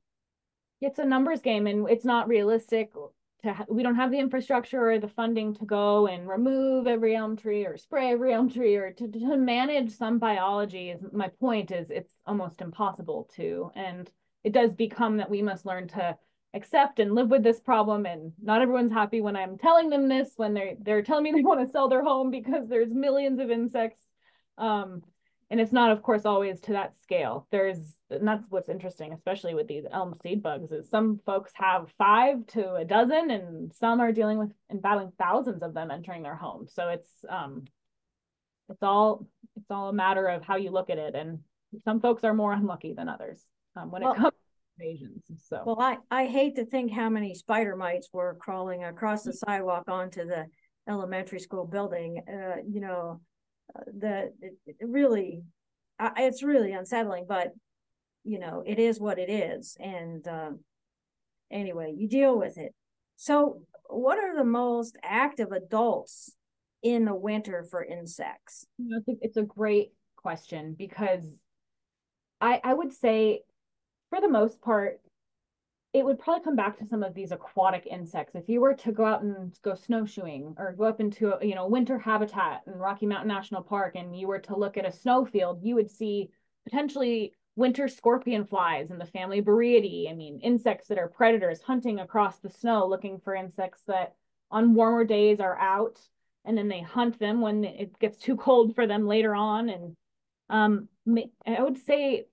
it's 0.82 1.00
a 1.00 1.06
numbers 1.06 1.42
game 1.42 1.68
and 1.68 1.90
it's 1.90 2.06
not 2.06 2.28
realistic 2.28 2.92
to 3.44 3.66
we 3.70 3.84
don't 3.84 3.96
have 3.96 4.12
the 4.12 4.20
infrastructure 4.20 4.92
or 4.92 5.00
the 5.00 5.08
funding 5.08 5.54
to 5.56 5.66
go 5.66 6.08
and 6.08 6.28
remove 6.28 6.88
every 6.88 7.16
elm 7.16 7.38
tree 7.38 7.66
or 7.66 7.78
spray 7.78 8.12
every 8.12 8.34
elm 8.36 8.50
tree 8.50 8.76
or 8.76 8.92
to, 8.92 9.08
to 9.08 9.38
manage 9.38 9.92
some 9.92 10.20
biology 10.20 10.90
is 10.90 11.04
my 11.12 11.28
point 11.40 11.72
is 11.72 11.90
it's 11.90 12.14
almost 12.26 12.62
impossible 12.62 13.30
to. 13.36 13.72
And 13.76 14.10
it 14.44 14.54
does 14.54 14.74
become 14.74 15.18
that 15.18 15.30
we 15.30 15.42
must 15.42 15.66
learn 15.66 15.88
to 15.90 16.18
accept 16.54 17.00
and 17.00 17.14
live 17.14 17.30
with 17.30 17.44
this 17.44 17.60
problem. 17.60 18.06
And 18.06 18.34
not 18.42 18.62
everyone's 18.62 18.92
happy 18.92 19.22
when 19.22 19.36
i'm 19.36 19.58
telling 19.58 19.90
them 19.90 20.08
this 20.08 20.32
when 20.36 20.54
they're 20.54 20.76
they're 20.80 21.04
telling 21.04 21.24
me 21.24 21.32
they 21.32 21.42
want 21.44 21.66
to 21.66 21.72
sell 21.72 21.90
their 21.90 22.04
home 22.04 22.32
because 22.32 22.68
there's 22.68 22.94
millions 22.94 23.40
of 23.40 23.52
insects. 23.52 24.02
Um, 24.58 25.04
and 25.52 25.60
it's 25.60 25.72
not 25.72 25.92
of 25.92 26.04
course 26.04 26.26
always 26.26 26.60
to 26.62 26.74
that 26.74 26.98
scale. 27.02 27.48
There's 27.52 27.78
and 28.10 28.28
that's 28.28 28.46
what's 28.50 28.70
interesting 28.70 29.14
especially 29.14 29.54
with 29.54 29.68
these 29.68 29.86
elm 29.92 30.14
seed 30.22 30.42
bugs 30.42 30.72
is 30.72 30.90
some 30.90 31.20
folks 31.26 31.52
have 31.56 31.92
five 31.98 32.46
to 32.48 32.76
a 32.76 32.86
dozen 32.86 33.32
and 33.32 33.74
some 33.74 34.00
are 34.00 34.12
dealing 34.12 34.38
with 34.38 34.52
and 34.70 34.82
battling 34.82 35.12
thousands 35.18 35.64
of 35.64 35.74
them 35.74 35.92
entering 35.92 36.24
their 36.24 36.36
home. 36.36 36.68
So 36.70 36.90
it's 36.90 37.10
um 37.28 37.66
it's 38.70 38.84
all 38.84 39.28
it's 39.56 39.70
all 39.70 39.90
a 39.90 39.94
matter 39.94 40.28
of 40.28 40.44
how 40.44 40.58
you 40.58 40.72
look 40.72 40.90
at 40.90 40.98
it. 40.98 41.16
And 41.16 41.40
some 41.84 42.00
folks 42.00 42.24
are 42.24 42.34
more 42.34 42.54
unlucky 42.54 42.94
than 42.94 43.10
others 43.10 43.40
um, 43.76 43.92
when 43.92 44.04
well, 44.04 44.14
it 44.14 44.18
comes 44.18 44.34
to 44.34 44.86
invasions 44.86 45.24
so. 45.48 45.64
Well 45.66 45.80
i 45.80 45.98
i 46.12 46.26
hate 46.28 46.56
to 46.58 46.66
think 46.66 46.92
how 46.92 47.10
many 47.10 47.34
spider 47.34 47.76
mites 47.76 48.10
were 48.14 48.38
crawling 48.40 48.84
across 48.84 49.24
the 49.24 49.34
sidewalk 49.34 49.86
onto 49.88 50.26
the 50.26 50.46
elementary 50.88 51.40
school 51.40 51.66
building. 51.66 52.24
Uh, 52.28 52.62
you 52.68 52.82
know 52.82 53.22
the 53.88 54.34
it, 54.42 54.54
it 54.66 54.76
really 54.82 55.44
uh, 56.00 56.12
it's 56.18 56.44
really 56.44 56.72
unsettling 56.72 57.26
but 57.28 57.54
you 58.24 58.40
know 58.40 58.64
it 58.66 58.80
is 58.80 59.00
what 59.00 59.20
it 59.20 59.30
is. 59.30 59.78
And 59.80 60.28
um, 60.28 60.60
anyway 61.52 61.94
you 61.98 62.08
deal 62.08 62.38
with 62.38 62.58
it. 62.58 62.74
So 63.16 63.62
what 63.88 64.20
are 64.20 64.36
the 64.36 64.44
most 64.46 64.98
active 65.04 65.52
adults 65.52 66.36
in 66.82 67.06
the 67.06 67.16
winter 67.16 67.66
for 67.70 67.84
insects? 67.84 68.66
I 68.80 69.00
think 69.06 69.20
it's 69.22 69.38
a 69.38 69.44
great 69.44 69.92
question 70.22 70.76
because 70.78 71.24
i 72.42 72.60
i 72.64 72.74
would 72.74 72.94
say 72.94 73.42
for 74.10 74.20
the 74.20 74.28
most 74.28 74.62
part 74.62 75.00
it 75.92 76.06
would 76.06 76.20
probably 76.20 76.44
come 76.44 76.56
back 76.56 76.78
to 76.78 76.86
some 76.86 77.02
of 77.02 77.16
these 77.16 77.32
aquatic 77.32 77.88
insects. 77.88 78.36
If 78.36 78.48
you 78.48 78.62
were 78.62 78.76
to 78.76 78.92
go 78.92 79.06
out 79.06 79.24
and 79.24 79.58
go 79.64 79.74
snowshoeing 79.74 80.56
or 80.58 80.74
go 80.74 80.84
up 80.84 81.00
into 81.00 81.34
a 81.34 81.46
you 81.46 81.56
know 81.56 81.68
winter 81.68 81.98
habitat 81.98 82.62
in 82.68 82.74
Rocky 82.74 83.08
Mountain 83.08 83.28
National 83.28 83.64
Park 83.64 83.96
and 83.96 84.18
you 84.18 84.28
were 84.28 84.40
to 84.40 84.58
look 84.58 84.78
at 84.78 84.86
a 84.86 84.92
snowfield, 84.92 85.64
you 85.64 85.76
would 85.76 85.90
see 85.90 86.30
potentially 86.64 87.34
winter 87.56 87.88
scorpion 87.88 88.46
flies 88.46 88.92
in 88.92 89.00
the 89.00 89.06
family 89.06 89.42
Boreidae. 89.42 90.10
I 90.10 90.14
mean, 90.14 90.40
insects 90.42 90.88
that 90.90 91.00
are 91.00 91.08
predators 91.08 91.62
hunting 91.62 92.00
across 92.00 92.38
the 92.40 92.50
snow 92.50 92.86
looking 92.86 93.20
for 93.20 93.34
insects 93.34 93.82
that 93.88 94.14
on 94.52 94.76
warmer 94.76 95.06
days 95.06 95.40
are 95.40 95.58
out 95.58 96.00
and 96.46 96.58
then 96.58 96.68
they 96.68 96.82
hunt 96.82 97.20
them 97.20 97.42
when 97.42 97.64
it 97.64 97.98
gets 98.00 98.18
too 98.18 98.36
cold 98.36 98.76
for 98.76 98.88
them 98.88 99.08
later 99.08 99.36
on 99.36 99.70
and 99.70 99.96
um, 100.50 100.88
I 101.46 101.62
would 101.62 101.78
say 101.78 102.26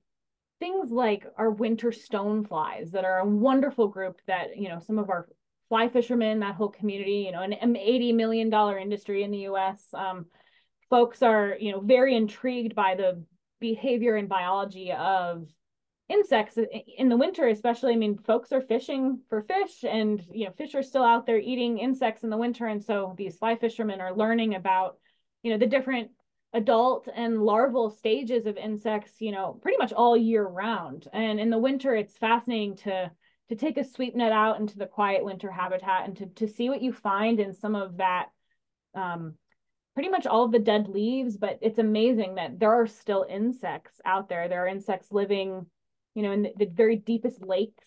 things 0.59 0.91
like 0.91 1.27
our 1.37 1.51
winter 1.51 1.91
stoneflies 1.91 2.93
that 2.93 3.05
are 3.05 3.19
a 3.19 3.27
wonderful 3.27 3.89
group 3.89 4.21
that, 4.27 4.57
you 4.57 4.69
know, 4.69 4.81
some 4.81 4.99
of 4.99 5.11
our 5.11 5.29
fly 5.69 5.89
fishermen, 5.89 6.41
that 6.41 6.55
whole 6.55 6.69
community, 6.69 7.25
you 7.27 7.33
know, 7.33 7.43
an, 7.43 7.53
an 7.53 7.75
$80 7.75 8.15
million 8.15 8.53
industry 8.81 9.23
in 9.23 9.31
the 9.31 9.49
US, 9.49 9.83
um, 9.93 10.27
folks 10.89 11.23
are, 11.23 11.57
you 11.59 11.73
know, 11.73 11.81
very 11.81 12.15
intrigued 12.15 12.75
by 12.75 12.95
the 12.95 13.23
behavior 13.61 14.17
and 14.17 14.29
biology 14.29 14.93
of 14.93 15.47
insects 16.09 16.57
in 16.99 17.09
the 17.09 17.17
winter 17.17 17.49
especially 17.49 17.93
i 17.93 17.97
mean 17.97 18.17
folks 18.17 18.53
are 18.53 18.61
fishing 18.61 19.19
for 19.29 19.43
fish 19.43 19.83
and 19.83 20.23
you 20.31 20.45
know 20.45 20.53
fish 20.57 20.77
are 20.77 20.83
still 20.83 21.03
out 21.03 21.27
there 21.27 21.39
eating 21.39 21.79
insects 21.79 22.23
in 22.23 22.31
the 22.31 22.37
winter. 22.37 22.67
And 22.67 22.83
so 22.83 23.15
these 23.19 23.39
fly 23.39 23.57
fishermen 23.57 24.01
are 24.01 24.15
learning 24.15 24.55
about 24.55 24.99
you 25.43 25.51
know 25.51 25.59
the 25.59 25.67
different 25.67 26.11
adult 26.53 27.09
and 27.15 27.43
larval 27.43 27.91
stages 27.91 28.47
of 28.47 28.57
insects 28.57 29.13
you 29.19 29.33
know 29.33 29.59
pretty 29.61 29.79
much 29.79 29.93
all 29.93 30.17
year 30.17 30.47
round 30.47 31.07
and 31.13 31.39
in 31.39 31.51
the 31.51 31.59
winter 31.59 31.95
it's 31.95 32.17
fascinating 32.17 32.77
to 32.77 33.11
to 33.49 33.55
take 33.55 33.77
a 33.77 33.85
sweep 33.85 34.15
net 34.17 34.33
out 34.33 34.59
into 34.59 34.79
the 34.79 34.87
quiet 34.87 35.25
winter 35.25 35.51
habitat 35.51 36.07
and 36.07 36.17
to, 36.17 36.27
to 36.27 36.49
see 36.49 36.69
what 36.69 36.83
you 36.83 36.93
find 36.93 37.39
in 37.39 37.55
some 37.55 37.75
of 37.75 37.99
that 37.99 38.27
um, 38.95 39.35
pretty 39.97 40.11
much 40.11 40.27
all 40.27 40.45
of 40.45 40.53
the 40.53 40.59
dead 40.59 40.89
leaves, 40.89 41.39
but 41.39 41.59
it's 41.63 41.79
amazing 41.79 42.35
that 42.35 42.61
there 42.61 42.71
are 42.71 42.87
still 42.87 43.25
insects 43.31 43.99
out 44.05 44.29
there. 44.29 44.47
There 44.47 44.63
are 44.65 44.69
insects 44.69 45.11
living, 45.11 45.65
you 46.15 46.23
know, 46.23 46.33
in 46.33 46.43
the, 46.43 46.53
the 46.55 46.67
very 46.67 46.97
deepest 46.97 47.43
lakes 47.43 47.87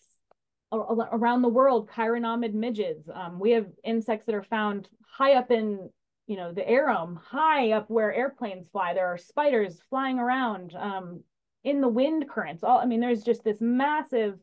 around 0.71 1.43
the 1.43 1.49
world, 1.49 1.87
chironomid 1.89 2.53
midges. 2.53 3.07
Um, 3.13 3.39
we 3.39 3.51
have 3.51 3.67
insects 3.83 4.25
that 4.25 4.33
are 4.33 4.43
found 4.43 4.89
high 5.07 5.33
up 5.33 5.51
in, 5.51 5.91
you 6.29 6.37
know, 6.37 6.53
the 6.53 6.61
airome, 6.61 7.17
high 7.17 7.71
up 7.71 7.89
where 7.89 8.13
airplanes 8.13 8.69
fly. 8.69 8.93
There 8.93 9.07
are 9.07 9.17
spiders 9.17 9.81
flying 9.89 10.19
around 10.19 10.75
um, 10.75 11.21
in 11.63 11.81
the 11.81 11.87
wind 11.87 12.29
currents. 12.29 12.63
All 12.63 12.77
I 12.77 12.85
mean, 12.85 12.99
there's 12.99 13.23
just 13.23 13.43
this 13.43 13.59
massive 13.59 14.37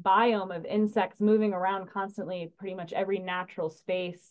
biome 0.00 0.54
of 0.54 0.66
insects 0.66 1.18
moving 1.18 1.54
around 1.54 1.90
constantly, 1.90 2.52
pretty 2.58 2.74
much 2.74 2.92
every 2.92 3.18
natural 3.18 3.70
space 3.70 4.30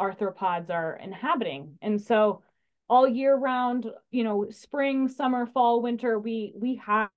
arthropods 0.00 0.70
are 0.70 0.96
inhabiting. 0.96 1.76
And 1.82 2.00
so 2.00 2.42
all 2.88 3.06
year 3.06 3.36
round, 3.36 3.86
you 4.10 4.24
know, 4.24 4.46
spring, 4.48 5.08
summer, 5.08 5.44
fall, 5.44 5.82
winter, 5.82 6.18
we 6.18 6.54
we 6.56 6.76
have, 6.76 7.10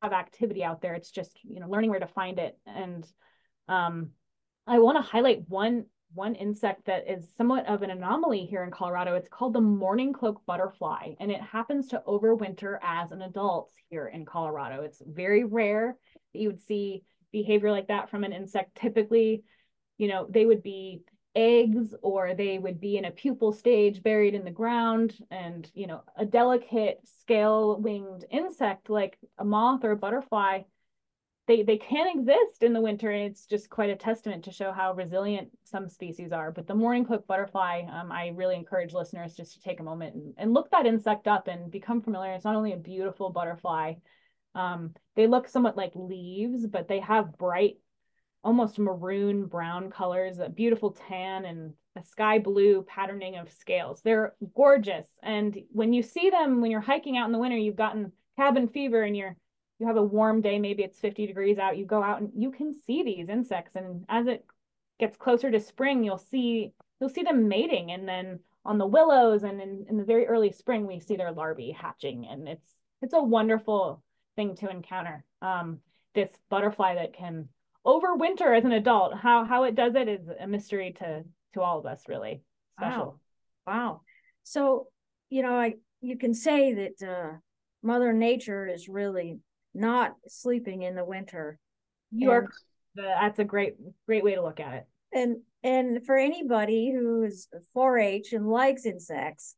have 0.00 0.14
activity 0.14 0.64
out 0.64 0.80
there. 0.80 0.94
It's 0.94 1.10
just, 1.10 1.38
you 1.44 1.60
know, 1.60 1.68
learning 1.68 1.90
where 1.90 2.00
to 2.00 2.06
find 2.06 2.38
it. 2.38 2.58
And 2.64 3.06
um, 3.68 4.12
I 4.66 4.78
want 4.78 4.96
to 4.96 5.02
highlight 5.02 5.44
one 5.46 5.84
one 6.14 6.34
insect 6.34 6.86
that 6.86 7.08
is 7.08 7.28
somewhat 7.36 7.66
of 7.66 7.82
an 7.82 7.90
anomaly 7.90 8.46
here 8.46 8.64
in 8.64 8.70
Colorado. 8.70 9.14
It's 9.14 9.28
called 9.28 9.52
the 9.52 9.60
mourning 9.60 10.12
cloak 10.12 10.40
butterfly, 10.46 11.14
and 11.20 11.30
it 11.30 11.40
happens 11.40 11.88
to 11.88 12.02
overwinter 12.06 12.78
as 12.82 13.12
an 13.12 13.22
adult 13.22 13.70
here 13.90 14.06
in 14.06 14.24
Colorado. 14.24 14.82
It's 14.82 15.02
very 15.06 15.44
rare 15.44 15.96
that 16.32 16.38
you 16.38 16.48
would 16.48 16.60
see 16.60 17.02
behavior 17.32 17.70
like 17.70 17.88
that 17.88 18.10
from 18.10 18.24
an 18.24 18.32
insect. 18.32 18.76
Typically, 18.76 19.42
you 19.98 20.08
know, 20.08 20.26
they 20.28 20.46
would 20.46 20.62
be 20.62 21.02
eggs 21.36 21.94
or 22.02 22.34
they 22.34 22.58
would 22.58 22.80
be 22.80 22.96
in 22.96 23.04
a 23.04 23.10
pupal 23.10 23.54
stage 23.54 24.02
buried 24.02 24.34
in 24.34 24.42
the 24.42 24.50
ground 24.50 25.14
and 25.30 25.70
you 25.74 25.86
know 25.86 26.02
a 26.16 26.24
delicate 26.24 26.98
scale 27.20 27.78
winged 27.78 28.24
insect 28.30 28.88
like 28.88 29.18
a 29.36 29.44
moth 29.44 29.84
or 29.84 29.90
a 29.90 29.96
butterfly 29.96 30.62
they 31.46 31.62
they 31.62 31.76
can 31.76 32.08
exist 32.08 32.62
in 32.62 32.72
the 32.72 32.80
winter 32.80 33.10
and 33.10 33.24
it's 33.24 33.46
just 33.46 33.70
quite 33.70 33.90
a 33.90 33.96
testament 33.96 34.44
to 34.44 34.52
show 34.52 34.72
how 34.72 34.92
resilient 34.92 35.48
some 35.64 35.88
species 35.88 36.32
are 36.32 36.50
but 36.50 36.66
the 36.66 36.74
mourning 36.74 37.04
cloak 37.04 37.26
butterfly 37.26 37.82
um, 37.92 38.10
i 38.10 38.32
really 38.34 38.56
encourage 38.56 38.92
listeners 38.92 39.34
just 39.34 39.54
to 39.54 39.60
take 39.60 39.80
a 39.80 39.84
moment 39.84 40.14
and, 40.14 40.34
and 40.38 40.54
look 40.54 40.70
that 40.70 40.86
insect 40.86 41.28
up 41.28 41.48
and 41.48 41.70
become 41.70 42.00
familiar 42.00 42.32
it's 42.32 42.44
not 42.44 42.56
only 42.56 42.72
a 42.72 42.78
beautiful 42.78 43.30
butterfly 43.30 43.94
um, 44.54 44.94
they 45.16 45.26
look 45.26 45.48
somewhat 45.48 45.76
like 45.76 45.92
leaves 45.94 46.66
but 46.66 46.88
they 46.88 47.00
have 47.00 47.36
bright 47.36 47.76
almost 48.46 48.78
maroon 48.78 49.46
brown 49.46 49.90
colors, 49.90 50.38
a 50.38 50.48
beautiful 50.48 50.92
tan 51.08 51.44
and 51.44 51.72
a 51.96 52.02
sky 52.04 52.38
blue 52.38 52.82
patterning 52.86 53.36
of 53.36 53.50
scales. 53.50 54.00
They're 54.02 54.34
gorgeous. 54.54 55.06
And 55.20 55.58
when 55.72 55.92
you 55.92 56.02
see 56.02 56.30
them, 56.30 56.60
when 56.60 56.70
you're 56.70 56.80
hiking 56.80 57.16
out 57.16 57.26
in 57.26 57.32
the 57.32 57.40
winter, 57.40 57.56
you've 57.56 57.74
gotten 57.74 58.12
cabin 58.36 58.68
fever 58.68 59.02
and 59.02 59.16
you're 59.16 59.36
you 59.78 59.86
have 59.86 59.96
a 59.96 60.02
warm 60.02 60.40
day, 60.40 60.58
maybe 60.58 60.82
it's 60.82 60.98
50 60.98 61.26
degrees 61.26 61.58
out, 61.58 61.76
you 61.76 61.84
go 61.84 62.02
out 62.02 62.20
and 62.20 62.30
you 62.34 62.50
can 62.50 62.74
see 62.86 63.02
these 63.02 63.28
insects. 63.28 63.76
And 63.76 64.04
as 64.08 64.26
it 64.26 64.44
gets 64.98 65.16
closer 65.16 65.50
to 65.50 65.60
spring, 65.60 66.02
you'll 66.02 66.18
see 66.18 66.72
you'll 67.00 67.10
see 67.10 67.22
them 67.22 67.48
mating. 67.48 67.92
And 67.92 68.08
then 68.08 68.40
on 68.64 68.78
the 68.78 68.86
willows 68.86 69.42
and 69.42 69.60
in, 69.60 69.86
in 69.88 69.96
the 69.96 70.04
very 70.04 70.26
early 70.26 70.50
spring, 70.50 70.86
we 70.86 71.00
see 71.00 71.16
their 71.16 71.32
larvae 71.32 71.72
hatching. 71.72 72.26
And 72.26 72.48
it's 72.48 72.68
it's 73.02 73.14
a 73.14 73.22
wonderful 73.22 74.02
thing 74.34 74.56
to 74.56 74.70
encounter. 74.70 75.24
Um, 75.42 75.80
this 76.14 76.30
butterfly 76.48 76.94
that 76.94 77.14
can 77.14 77.48
overwinter 77.84 78.56
as 78.56 78.64
an 78.64 78.72
adult. 78.72 79.14
How 79.14 79.44
how 79.44 79.64
it 79.64 79.74
does 79.74 79.94
it 79.94 80.08
is 80.08 80.26
a 80.40 80.46
mystery 80.46 80.94
to 80.98 81.24
to 81.54 81.60
all 81.60 81.78
of 81.78 81.86
us, 81.86 82.02
really. 82.08 82.42
Special. 82.78 83.20
Wow. 83.66 83.72
Wow. 83.72 84.00
So, 84.42 84.88
you 85.28 85.42
know, 85.42 85.54
I 85.54 85.74
you 86.00 86.16
can 86.16 86.34
say 86.34 86.72
that 86.72 87.06
uh, 87.06 87.36
Mother 87.82 88.12
Nature 88.12 88.66
is 88.66 88.88
really 88.88 89.40
not 89.76 90.14
sleeping 90.28 90.82
in 90.82 90.94
the 90.94 91.04
winter. 91.04 91.58
You 92.10 92.32
and, 92.32 92.46
are. 92.46 92.50
That's 92.96 93.38
a 93.38 93.44
great 93.44 93.76
great 94.06 94.24
way 94.24 94.34
to 94.34 94.42
look 94.42 94.60
at 94.60 94.74
it. 94.74 94.86
And 95.12 95.36
and 95.62 96.04
for 96.04 96.16
anybody 96.16 96.92
who 96.92 97.22
is 97.22 97.48
4-H 97.76 98.32
and 98.32 98.48
likes 98.48 98.86
insects, 98.86 99.56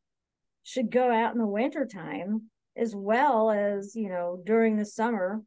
should 0.63 0.91
go 0.91 1.11
out 1.11 1.33
in 1.33 1.39
the 1.39 1.47
wintertime 1.47 2.43
as 2.77 2.95
well 2.95 3.49
as 3.49 3.95
you 3.95 4.07
know 4.09 4.39
during 4.45 4.77
the 4.77 4.85
summer 4.85 5.41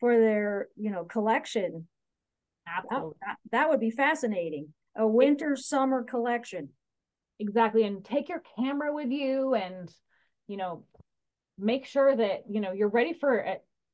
for 0.00 0.18
their 0.18 0.68
you 0.76 0.90
know 0.90 1.04
collection 1.04 1.88
absolutely 2.66 3.16
that, 3.22 3.36
that 3.50 3.68
would 3.70 3.80
be 3.80 3.90
fascinating 3.90 4.68
a 4.96 5.06
winter 5.06 5.56
summer 5.56 6.02
collection 6.02 6.68
exactly 7.38 7.84
and 7.84 8.04
take 8.04 8.28
your 8.28 8.42
camera 8.58 8.94
with 8.94 9.10
you 9.10 9.54
and 9.54 9.90
you 10.46 10.58
know 10.58 10.84
make 11.58 11.86
sure 11.86 12.14
that 12.14 12.42
you 12.50 12.60
know 12.60 12.72
you're 12.72 12.88
ready 12.88 13.14
for 13.14 13.38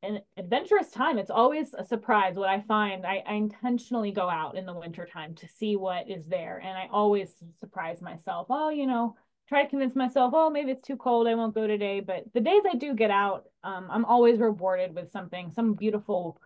an 0.04 0.20
adventurous 0.36 0.90
time 0.90 1.18
it's 1.18 1.30
always 1.30 1.74
a 1.74 1.84
surprise 1.84 2.36
what 2.36 2.48
i 2.48 2.60
find 2.62 3.06
I, 3.06 3.22
I 3.26 3.34
intentionally 3.34 4.12
go 4.12 4.28
out 4.28 4.56
in 4.56 4.66
the 4.66 4.74
winter 4.74 5.08
time 5.10 5.34
to 5.36 5.48
see 5.48 5.76
what 5.76 6.08
is 6.08 6.26
there 6.26 6.60
and 6.64 6.76
i 6.76 6.88
always 6.90 7.30
surprise 7.58 8.00
myself 8.00 8.46
oh 8.50 8.70
you 8.70 8.86
know 8.86 9.16
try 9.48 9.62
to 9.62 9.68
convince 9.68 9.94
myself, 9.94 10.32
oh, 10.34 10.50
maybe 10.50 10.70
it's 10.70 10.82
too 10.82 10.96
cold. 10.96 11.28
I 11.28 11.34
won't 11.34 11.54
go 11.54 11.66
today. 11.66 12.00
But 12.00 12.24
the 12.32 12.40
days 12.40 12.62
I 12.70 12.76
do 12.76 12.94
get 12.94 13.10
out, 13.10 13.44
um, 13.62 13.88
I'm 13.90 14.04
always 14.04 14.38
rewarded 14.38 14.94
with 14.94 15.12
something, 15.12 15.52
some 15.52 15.74
beautiful 15.74 16.40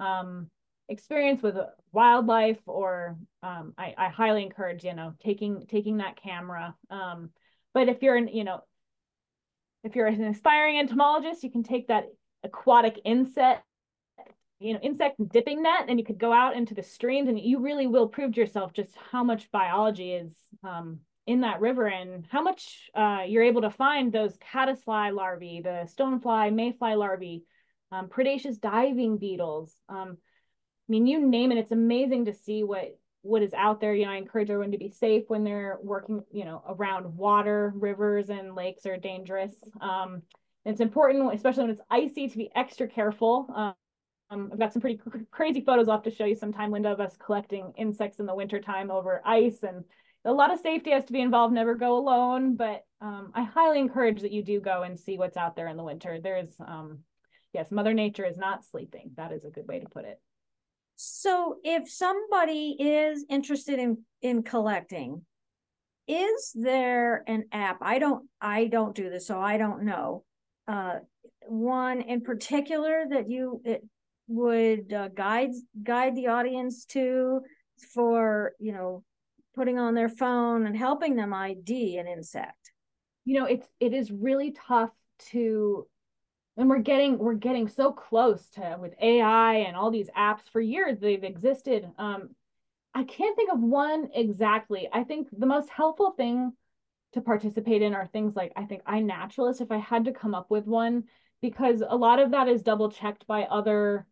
um, 0.00 0.50
experience 0.88 1.42
with 1.42 1.56
wildlife, 1.92 2.60
or 2.66 3.18
um, 3.42 3.74
I, 3.76 3.94
I, 3.98 4.08
highly 4.08 4.42
encourage, 4.42 4.84
you 4.84 4.94
know, 4.94 5.14
taking 5.22 5.66
taking 5.66 5.98
that 5.98 6.20
camera. 6.22 6.74
Um, 6.90 7.30
but 7.74 7.88
if 7.88 8.02
you're 8.02 8.16
an, 8.16 8.28
you 8.28 8.44
know, 8.44 8.60
if 9.84 9.94
you're 9.94 10.06
an 10.06 10.24
aspiring 10.24 10.78
entomologist, 10.78 11.42
you 11.42 11.50
can 11.50 11.62
take 11.62 11.88
that 11.88 12.06
aquatic 12.44 13.00
insect 13.04 13.64
you 14.60 14.72
know 14.72 14.80
insect 14.80 15.16
dipping 15.32 15.62
net 15.62 15.84
and 15.88 15.98
you 15.98 16.04
could 16.04 16.18
go 16.18 16.32
out 16.32 16.56
into 16.56 16.74
the 16.74 16.82
streams 16.82 17.28
and 17.28 17.38
you 17.38 17.60
really 17.60 17.86
will 17.86 18.08
prove 18.08 18.32
to 18.32 18.40
yourself 18.40 18.72
just 18.72 18.90
how 19.10 19.22
much 19.22 19.50
biology 19.50 20.12
is 20.12 20.34
um, 20.64 21.00
in 21.28 21.42
that 21.42 21.60
river 21.60 21.86
and 21.86 22.26
how 22.30 22.42
much 22.42 22.88
uh, 22.94 23.22
you're 23.28 23.42
able 23.42 23.60
to 23.60 23.70
find 23.70 24.10
those 24.10 24.38
caddisfly 24.40 25.10
larvae, 25.10 25.60
the 25.62 25.86
stonefly, 25.94 26.52
mayfly 26.52 26.94
larvae, 26.94 27.44
um, 27.92 28.08
predaceous 28.08 28.56
diving 28.56 29.18
beetles. 29.18 29.74
Um, 29.90 30.16
I 30.16 30.88
mean, 30.88 31.06
you 31.06 31.20
name 31.20 31.52
it. 31.52 31.58
It's 31.58 31.70
amazing 31.70 32.24
to 32.24 32.34
see 32.34 32.64
what 32.64 32.98
what 33.20 33.42
is 33.42 33.52
out 33.52 33.78
there. 33.78 33.94
You 33.94 34.06
know, 34.06 34.12
I 34.12 34.16
encourage 34.16 34.48
everyone 34.48 34.72
to 34.72 34.78
be 34.78 34.90
safe 34.90 35.24
when 35.28 35.44
they're 35.44 35.76
working. 35.82 36.22
You 36.32 36.46
know, 36.46 36.62
around 36.66 37.14
water, 37.14 37.74
rivers, 37.76 38.30
and 38.30 38.54
lakes 38.54 38.86
are 38.86 38.96
dangerous. 38.96 39.52
Um, 40.68 40.72
it's 40.72 40.80
important, 40.80 41.34
especially 41.34 41.62
when 41.62 41.70
it's 41.70 41.80
icy, 41.90 42.28
to 42.28 42.36
be 42.36 42.50
extra 42.54 42.86
careful. 42.86 43.48
Um, 44.30 44.50
I've 44.52 44.58
got 44.58 44.72
some 44.72 44.82
pretty 44.82 45.00
crazy 45.30 45.62
photos 45.62 45.88
I'll 45.88 46.02
to 46.02 46.10
show 46.10 46.26
you 46.26 46.34
sometime, 46.34 46.70
Linda, 46.70 46.92
of 46.92 47.00
us 47.00 47.16
collecting 47.16 47.72
insects 47.78 48.20
in 48.20 48.26
the 48.26 48.34
wintertime 48.34 48.90
over 48.90 49.22
ice 49.24 49.62
and 49.62 49.84
a 50.24 50.32
lot 50.32 50.52
of 50.52 50.60
safety 50.60 50.90
has 50.90 51.04
to 51.04 51.12
be 51.12 51.20
involved. 51.20 51.54
Never 51.54 51.74
go 51.74 51.96
alone, 51.96 52.56
but 52.56 52.84
um, 53.00 53.30
I 53.34 53.44
highly 53.44 53.78
encourage 53.78 54.20
that 54.20 54.32
you 54.32 54.42
do 54.42 54.60
go 54.60 54.82
and 54.82 54.98
see 54.98 55.16
what's 55.16 55.36
out 55.36 55.56
there 55.56 55.68
in 55.68 55.76
the 55.76 55.84
winter. 55.84 56.18
There's, 56.20 56.50
um, 56.60 56.98
yes, 57.54 57.70
Mother 57.70 57.94
Nature 57.94 58.26
is 58.26 58.36
not 58.36 58.66
sleeping. 58.66 59.12
That 59.16 59.32
is 59.32 59.44
a 59.44 59.50
good 59.50 59.66
way 59.66 59.78
to 59.78 59.88
put 59.88 60.04
it. 60.04 60.20
So, 60.96 61.58
if 61.62 61.88
somebody 61.88 62.76
is 62.78 63.24
interested 63.30 63.78
in 63.78 63.98
in 64.20 64.42
collecting, 64.42 65.24
is 66.08 66.52
there 66.54 67.22
an 67.28 67.44
app? 67.52 67.78
I 67.80 68.00
don't, 68.00 68.28
I 68.40 68.66
don't 68.66 68.96
do 68.96 69.08
this, 69.08 69.26
so 69.26 69.40
I 69.40 69.56
don't 69.56 69.84
know. 69.84 70.24
Uh, 70.68 70.98
one 71.46 72.02
in 72.02 72.20
particular 72.20 73.04
that 73.10 73.28
you 73.28 73.62
would 74.28 74.92
uh, 74.92 75.08
guide 75.08 75.50
guide 75.82 76.14
the 76.14 76.26
audience 76.26 76.84
to 76.84 77.40
for 77.94 78.52
you 78.58 78.72
know 78.72 79.02
putting 79.54 79.78
on 79.78 79.94
their 79.94 80.08
phone 80.08 80.66
and 80.66 80.76
helping 80.76 81.16
them 81.16 81.34
ID 81.34 81.96
an 81.96 82.06
insect. 82.06 82.72
You 83.24 83.40
know, 83.40 83.46
it's 83.46 83.66
it 83.80 83.92
is 83.92 84.12
really 84.12 84.54
tough 84.68 84.90
to 85.30 85.86
and 86.56 86.68
we're 86.68 86.78
getting 86.78 87.18
we're 87.18 87.34
getting 87.34 87.68
so 87.68 87.92
close 87.92 88.48
to 88.50 88.76
with 88.78 88.92
AI 89.00 89.54
and 89.54 89.76
all 89.76 89.90
these 89.90 90.10
apps 90.16 90.42
for 90.52 90.60
years 90.60 90.98
they've 91.00 91.24
existed. 91.24 91.88
Um, 91.98 92.30
I 92.94 93.04
can't 93.04 93.36
think 93.36 93.52
of 93.52 93.60
one 93.60 94.08
exactly. 94.14 94.88
I 94.92 95.04
think 95.04 95.28
the 95.36 95.46
most 95.46 95.70
helpful 95.70 96.12
thing 96.12 96.52
to 97.14 97.20
participate 97.20 97.82
in 97.82 97.94
are 97.94 98.06
things 98.06 98.36
like 98.36 98.52
I 98.56 98.64
think 98.64 98.84
iNaturalist, 98.84 99.60
if 99.60 99.70
I 99.70 99.78
had 99.78 100.04
to 100.04 100.12
come 100.12 100.34
up 100.34 100.50
with 100.50 100.66
one, 100.66 101.04
because 101.40 101.82
a 101.86 101.96
lot 101.96 102.18
of 102.18 102.32
that 102.32 102.48
is 102.48 102.62
double 102.62 102.90
checked 102.90 103.26
by 103.26 103.44
other 103.44 104.06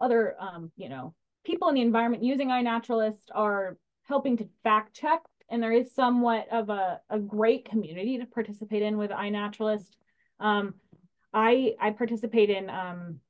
other 0.00 0.36
um, 0.40 0.70
you 0.76 0.88
know, 0.88 1.14
people 1.44 1.68
in 1.68 1.74
the 1.74 1.82
environment 1.82 2.22
using 2.22 2.48
iNaturalist 2.48 3.30
are 3.34 3.76
helping 4.04 4.36
to 4.36 4.48
fact 4.62 4.94
check 4.94 5.20
and 5.48 5.62
there 5.62 5.72
is 5.72 5.94
somewhat 5.94 6.46
of 6.52 6.68
a, 6.68 7.00
a 7.08 7.18
great 7.18 7.68
community 7.68 8.18
to 8.18 8.26
participate 8.26 8.82
in 8.82 8.98
with 8.98 9.10
iNaturalist. 9.10 9.96
Um, 10.40 10.74
I 11.32 11.74
I 11.80 11.90
participate 11.90 12.50
in 12.50 12.70
um, 12.70 13.20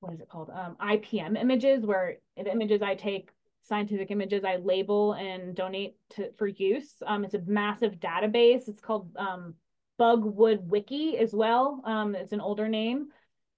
what 0.00 0.14
is 0.14 0.20
it 0.20 0.28
called? 0.28 0.50
Um, 0.50 0.76
IPM 0.80 1.40
images, 1.40 1.84
where 1.84 2.16
the 2.36 2.50
images 2.50 2.82
I 2.82 2.94
take, 2.94 3.30
scientific 3.70 4.10
images, 4.10 4.44
I 4.44 4.56
label 4.56 5.14
and 5.14 5.54
donate 5.54 5.96
to 6.16 6.30
for 6.36 6.46
use. 6.46 6.92
Um, 7.06 7.24
it's 7.24 7.34
a 7.34 7.42
massive 7.46 7.94
database. 7.94 8.68
It's 8.68 8.80
called 8.80 9.16
um, 9.16 9.54
Bugwood 9.98 10.68
Wiki 10.68 11.16
as 11.16 11.32
well. 11.32 11.80
Um, 11.86 12.14
it's 12.14 12.32
an 12.32 12.42
older 12.42 12.68
name. 12.68 13.08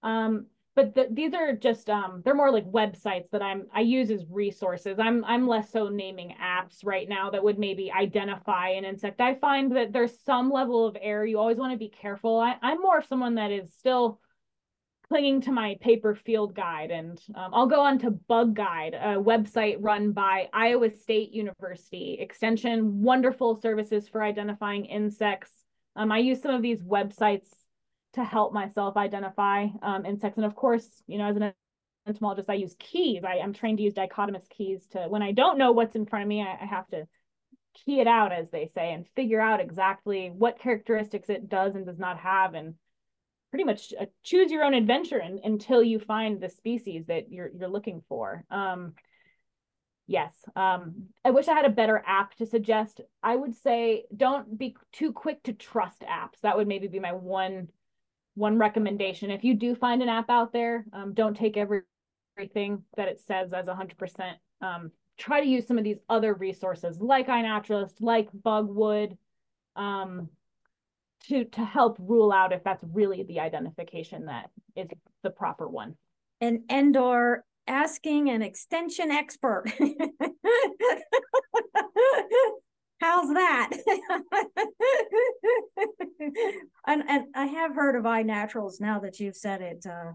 Um, 0.05 0.47
but 0.75 0.95
the, 0.95 1.09
these 1.11 1.35
are 1.35 1.53
just 1.53 1.91
um 1.91 2.23
they're 2.25 2.35
more 2.35 2.51
like 2.51 2.65
websites 2.65 3.29
that 3.31 3.43
i'm 3.43 3.67
i 3.75 3.81
use 3.81 4.11
as 4.11 4.25
resources 4.31 4.99
i'm 4.99 5.25
i'm 5.25 5.47
less 5.47 5.71
so 5.71 5.89
naming 5.89 6.35
apps 6.43 6.79
right 6.85 7.09
now 7.09 7.31
that 7.31 7.45
would 7.45 7.59
maybe 7.59 7.93
identify 7.93 8.71
an 8.71 8.85
insect 8.85 9.21
i 9.21 9.35
find 9.35 9.77
that 9.77 9.93
there's 9.93 10.19
some 10.25 10.51
level 10.51 10.87
of 10.87 10.97
error 11.01 11.27
you 11.27 11.39
always 11.39 11.59
want 11.59 11.73
to 11.73 11.79
be 11.79 11.91
careful 11.91 12.41
I, 12.41 12.57
i'm 12.63 12.81
more 12.81 13.03
someone 13.03 13.35
that 13.35 13.51
is 13.51 13.73
still 13.79 14.19
clinging 15.13 15.41
to 15.41 15.53
my 15.53 15.77
paper 15.81 16.15
field 16.15 16.55
guide 16.55 16.91
and 16.91 17.21
um, 17.35 17.51
i'll 17.53 17.67
go 17.67 17.81
on 17.81 17.99
to 17.99 18.11
bug 18.11 18.55
guide 18.55 18.95
a 18.95 19.17
website 19.17 19.77
run 19.81 20.13
by 20.13 20.49
iowa 20.53 20.89
state 20.91 21.33
university 21.33 22.17
extension 22.21 23.03
wonderful 23.03 23.61
services 23.61 24.09
for 24.09 24.23
identifying 24.23 24.87
insects 24.87 25.51
um, 25.97 26.11
i 26.11 26.19
use 26.19 26.41
some 26.41 26.55
of 26.55 26.63
these 26.63 26.83
websites 26.83 27.47
to 28.15 28.25
help 28.25 28.53
myself 28.53 28.97
identify 28.97 29.67
um, 29.83 30.05
insects. 30.05 30.37
And 30.37 30.47
of 30.47 30.55
course, 30.55 30.87
you 31.07 31.19
know, 31.19 31.29
as 31.29 31.37
an 31.37 31.53
entomologist, 32.07 32.51
I 32.51 32.55
use 32.55 32.77
keys. 32.79 33.23
I, 33.27 33.37
am 33.37 33.53
trained 33.53 33.79
to 33.79 33.85
use 33.85 33.95
dichotomous 33.95 34.49
keys 34.51 34.87
to 34.93 35.07
when 35.09 35.23
I 35.23 35.33
don't 35.33 35.59
know 35.59 35.73
what's 35.73 35.97
in 35.97 36.07
front 36.07 36.25
of 36.25 36.29
me, 36.29 36.43
I, 36.43 36.59
I 36.63 36.67
have 36.67 36.87
to 36.89 37.07
key 37.85 38.01
it 38.01 38.07
out, 38.07 38.33
as 38.33 38.51
they 38.51 38.69
say, 38.75 38.93
and 38.93 39.09
figure 39.17 39.41
out 39.41 39.61
exactly 39.61 40.31
what 40.31 40.59
characteristics 40.59 41.31
it 41.31 41.49
does 41.49 41.75
and 41.75 41.87
does 41.87 41.99
not 41.99 42.19
have, 42.19 42.53
and 42.53 42.75
pretty 43.53 43.65
much 43.65 43.93
uh, 44.01 44.07
choose 44.25 44.51
your 44.51 44.65
own 44.65 44.73
adventure 44.73 45.21
in, 45.21 45.39
until 45.45 45.83
you 45.83 45.99
find 45.99 46.41
the 46.41 46.49
species 46.49 47.07
that 47.07 47.31
you're 47.31 47.51
you're 47.57 47.69
looking 47.69 48.03
for. 48.09 48.45
Um, 48.51 48.95
yes, 50.07 50.33
um, 50.57 51.09
I 51.23 51.31
wish 51.31 51.49
I 51.49 51.55
had 51.55 51.67
a 51.67 51.71
better 51.71 52.03
app 52.07 52.35
to 52.37 52.47
suggest. 52.47 53.03
I 53.23 53.37
would 53.37 53.55
say 53.55 54.05
don't 54.17 54.59
be 54.59 54.75
too 54.93 55.13
quick 55.13 55.43
to 55.45 55.53
trust 55.53 56.01
apps. 56.01 56.41
That 56.43 56.57
would 56.57 56.67
maybe 56.67 56.89
be 56.89 56.99
my 56.99 57.13
one 57.13 57.69
one 58.35 58.59
recommendation 58.59 59.31
if 59.31 59.45
you 59.45 59.55
do 59.55 59.75
find 59.75 60.03
an 60.03 60.09
app 60.09 60.31
out 60.31 60.53
there 60.53 60.87
um, 60.93 61.13
don't 61.13 61.37
take 61.37 61.57
every, 61.57 61.83
everything 62.37 62.83
that 62.97 63.09
it 63.09 63.21
says 63.21 63.53
as 63.53 63.67
100% 63.67 64.33
um, 64.63 64.91
try 65.19 65.41
to 65.41 65.47
use 65.47 65.67
some 65.67 65.77
of 65.77 65.85
these 65.85 65.99
other 66.09 66.33
resources 66.33 66.99
like 66.99 67.27
iNaturalist 67.27 67.95
like 68.01 68.29
bugwood 68.33 69.19
um, 69.77 70.29
to 71.29 71.45
to 71.47 71.65
help 71.65 71.97
rule 71.99 72.33
out 72.33 72.53
if 72.53 72.63
that's 72.65 72.85
really 72.93 73.23
the 73.25 73.41
identification 73.41 74.27
that 74.27 74.51
is 74.77 74.89
the 75.23 75.31
proper 75.31 75.69
one 75.69 75.97
and 76.41 76.61
Endor 76.71 77.45
asking 77.67 78.31
an 78.31 78.43
extension 78.43 79.11
expert 79.11 79.65
How's 83.03 83.35
that? 83.35 83.71
and 86.87 87.03
and 87.09 87.25
I 87.35 87.47
have 87.47 87.75
heard 87.75 87.97
of 87.97 88.05
iNaturalist 88.05 88.81
now 88.81 89.01
that 89.01 89.19
you've 89.19 89.35
said 89.35 89.61
it. 89.61 89.85
Uh, 89.85 90.13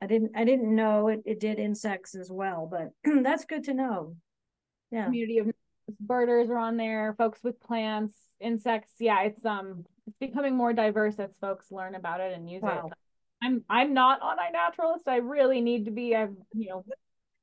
I 0.00 0.06
didn't 0.06 0.30
I 0.36 0.44
didn't 0.44 0.72
know 0.72 1.08
it, 1.08 1.22
it 1.26 1.40
did 1.40 1.58
insects 1.58 2.14
as 2.14 2.30
well, 2.30 2.68
but 2.70 2.90
that's 3.24 3.44
good 3.46 3.64
to 3.64 3.74
know. 3.74 4.14
Yeah. 4.92 5.06
Community 5.06 5.38
of 5.38 5.50
birders 5.98 6.48
are 6.50 6.58
on 6.58 6.76
there, 6.76 7.16
folks 7.18 7.40
with 7.42 7.60
plants, 7.60 8.14
insects. 8.40 8.92
Yeah, 9.00 9.22
it's 9.22 9.44
um 9.44 9.84
it's 10.10 10.18
becoming 10.18 10.56
more 10.56 10.72
diverse 10.72 11.18
as 11.18 11.30
folks 11.40 11.66
learn 11.70 11.94
about 11.94 12.20
it 12.20 12.34
and 12.34 12.50
use 12.50 12.62
wow. 12.62 12.86
it. 12.86 12.92
I'm 13.42 13.64
I'm 13.70 13.94
not 13.94 14.20
on 14.20 14.36
iNaturalist. 14.36 15.08
I 15.08 15.16
really 15.16 15.60
need 15.60 15.86
to 15.86 15.90
be. 15.90 16.14
I've 16.14 16.34
you 16.52 16.68
know 16.68 16.84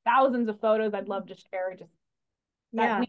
thousands 0.05 0.47
of 0.47 0.59
photos 0.59 0.93
I'd 0.93 1.09
love 1.09 1.27
to 1.27 1.35
share. 1.35 1.75
Just 1.77 1.91
yeah 2.71 3.03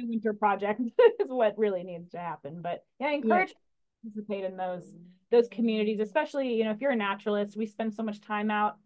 winter 0.00 0.32
project 0.32 0.80
is 1.20 1.28
what 1.28 1.58
really 1.58 1.82
needs 1.82 2.10
to 2.10 2.18
happen. 2.18 2.60
But 2.62 2.84
yeah, 2.98 3.08
I 3.08 3.12
encourage 3.12 3.50
yeah. 3.50 4.10
participate 4.10 4.44
in 4.44 4.56
those 4.56 4.82
those 5.30 5.48
communities, 5.48 6.00
especially 6.00 6.54
you 6.54 6.64
know 6.64 6.70
if 6.70 6.80
you're 6.80 6.90
a 6.90 6.96
naturalist. 6.96 7.56
We 7.56 7.66
spend 7.66 7.94
so 7.94 8.02
much 8.02 8.20
time 8.20 8.50
out, 8.50 8.76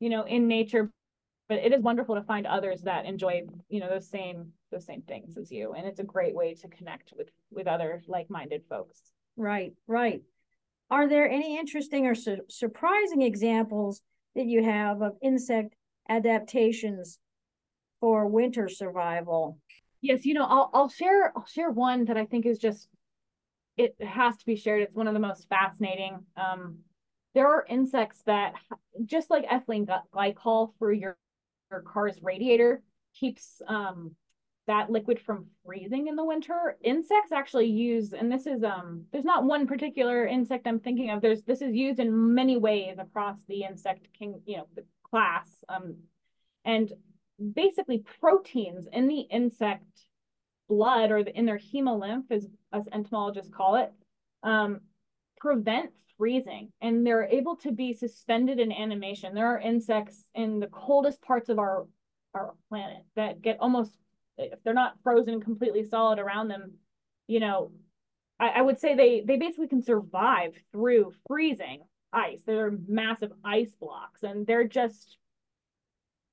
you 0.00 0.10
know, 0.10 0.24
in 0.24 0.48
nature, 0.48 0.90
but 1.48 1.58
it 1.58 1.72
is 1.72 1.82
wonderful 1.82 2.14
to 2.14 2.22
find 2.22 2.46
others 2.46 2.82
that 2.82 3.06
enjoy 3.06 3.42
you 3.68 3.80
know 3.80 3.88
those 3.88 4.08
same 4.08 4.52
those 4.70 4.86
same 4.86 5.02
things 5.02 5.36
as 5.36 5.50
you, 5.50 5.72
and 5.72 5.86
it's 5.86 6.00
a 6.00 6.04
great 6.04 6.34
way 6.34 6.54
to 6.54 6.68
connect 6.68 7.12
with 7.16 7.28
with 7.50 7.66
other 7.66 8.02
like 8.06 8.30
minded 8.30 8.62
folks. 8.68 9.00
Right, 9.36 9.74
right. 9.86 10.22
Are 10.90 11.08
there 11.08 11.28
any 11.30 11.58
interesting 11.58 12.06
or 12.06 12.14
su 12.14 12.38
surprising 12.48 13.22
examples 13.22 14.02
that 14.34 14.46
you 14.46 14.62
have 14.62 15.02
of 15.02 15.16
insect 15.22 15.74
adaptations 16.08 17.18
for 18.00 18.26
winter 18.26 18.68
survival? 18.68 19.58
Yes, 20.00 20.26
you 20.26 20.34
know, 20.34 20.44
I'll 20.44 20.70
I'll 20.74 20.88
share 20.88 21.32
I'll 21.36 21.46
share 21.46 21.70
one 21.70 22.06
that 22.06 22.16
I 22.16 22.26
think 22.26 22.46
is 22.46 22.58
just 22.58 22.88
it 23.76 23.96
has 24.02 24.36
to 24.36 24.46
be 24.46 24.56
shared. 24.56 24.82
It's 24.82 24.94
one 24.94 25.08
of 25.08 25.14
the 25.14 25.20
most 25.20 25.48
fascinating. 25.48 26.20
Um, 26.36 26.78
there 27.34 27.48
are 27.48 27.64
insects 27.68 28.22
that 28.26 28.54
just 29.04 29.30
like 29.30 29.46
ethylene 29.48 29.88
glycol 30.14 30.72
for 30.78 30.92
your 30.92 31.16
your 31.70 31.80
car's 31.80 32.22
radiator 32.22 32.82
keeps 33.14 33.62
um 33.66 34.14
that 34.66 34.90
liquid 34.90 35.20
from 35.20 35.46
freezing 35.64 36.06
in 36.06 36.16
the 36.16 36.24
winter. 36.24 36.76
Insects 36.82 37.32
actually 37.32 37.66
use, 37.66 38.12
and 38.12 38.30
this 38.30 38.46
is 38.46 38.62
um 38.62 39.04
there's 39.12 39.24
not 39.24 39.44
one 39.44 39.66
particular 39.66 40.26
insect 40.26 40.66
I'm 40.66 40.80
thinking 40.80 41.10
of. 41.10 41.20
There's 41.20 41.42
this 41.42 41.62
is 41.62 41.74
used 41.74 41.98
in 41.98 42.34
many 42.34 42.56
ways 42.56 42.96
across 42.98 43.38
the 43.48 43.64
insect 43.64 44.08
king, 44.18 44.40
you 44.46 44.58
know, 44.58 44.66
the 44.74 44.84
class. 45.08 45.48
Um, 45.68 45.96
and 46.64 46.92
basically 47.54 48.04
proteins 48.20 48.86
in 48.92 49.08
the 49.08 49.20
insect 49.20 49.84
blood 50.68 51.10
or 51.10 51.24
the, 51.24 51.36
in 51.36 51.44
their 51.44 51.58
hemolymph, 51.58 52.30
as, 52.30 52.46
as 52.72 52.88
entomologists 52.92 53.50
call 53.52 53.76
it, 53.76 53.92
um, 54.42 54.80
prevent 55.38 55.90
freezing 56.16 56.70
and 56.80 57.04
they're 57.06 57.24
able 57.24 57.56
to 57.56 57.72
be 57.72 57.92
suspended 57.92 58.60
in 58.60 58.70
animation. 58.70 59.34
There 59.34 59.48
are 59.48 59.58
insects 59.58 60.24
in 60.34 60.60
the 60.60 60.68
coldest 60.68 61.20
parts 61.20 61.48
of 61.48 61.58
our, 61.58 61.86
our 62.34 62.54
planet 62.68 63.02
that 63.16 63.42
get 63.42 63.58
almost, 63.60 63.92
if 64.52 64.62
they're 64.64 64.74
not 64.74 64.94
frozen 65.02 65.40
completely 65.40 65.84
solid 65.84 66.18
around 66.18 66.48
them, 66.48 66.72
you 67.26 67.40
know, 67.40 67.72
I, 68.38 68.48
I 68.48 68.62
would 68.62 68.78
say 68.78 68.94
they, 68.94 69.22
they 69.26 69.36
basically 69.36 69.68
can 69.68 69.82
survive 69.82 70.54
through 70.72 71.12
freezing 71.28 71.82
ice. 72.12 72.40
They're 72.44 72.72
massive 72.88 73.32
ice 73.44 73.74
blocks 73.78 74.22
and 74.22 74.46
they're 74.46 74.68
just 74.68 75.16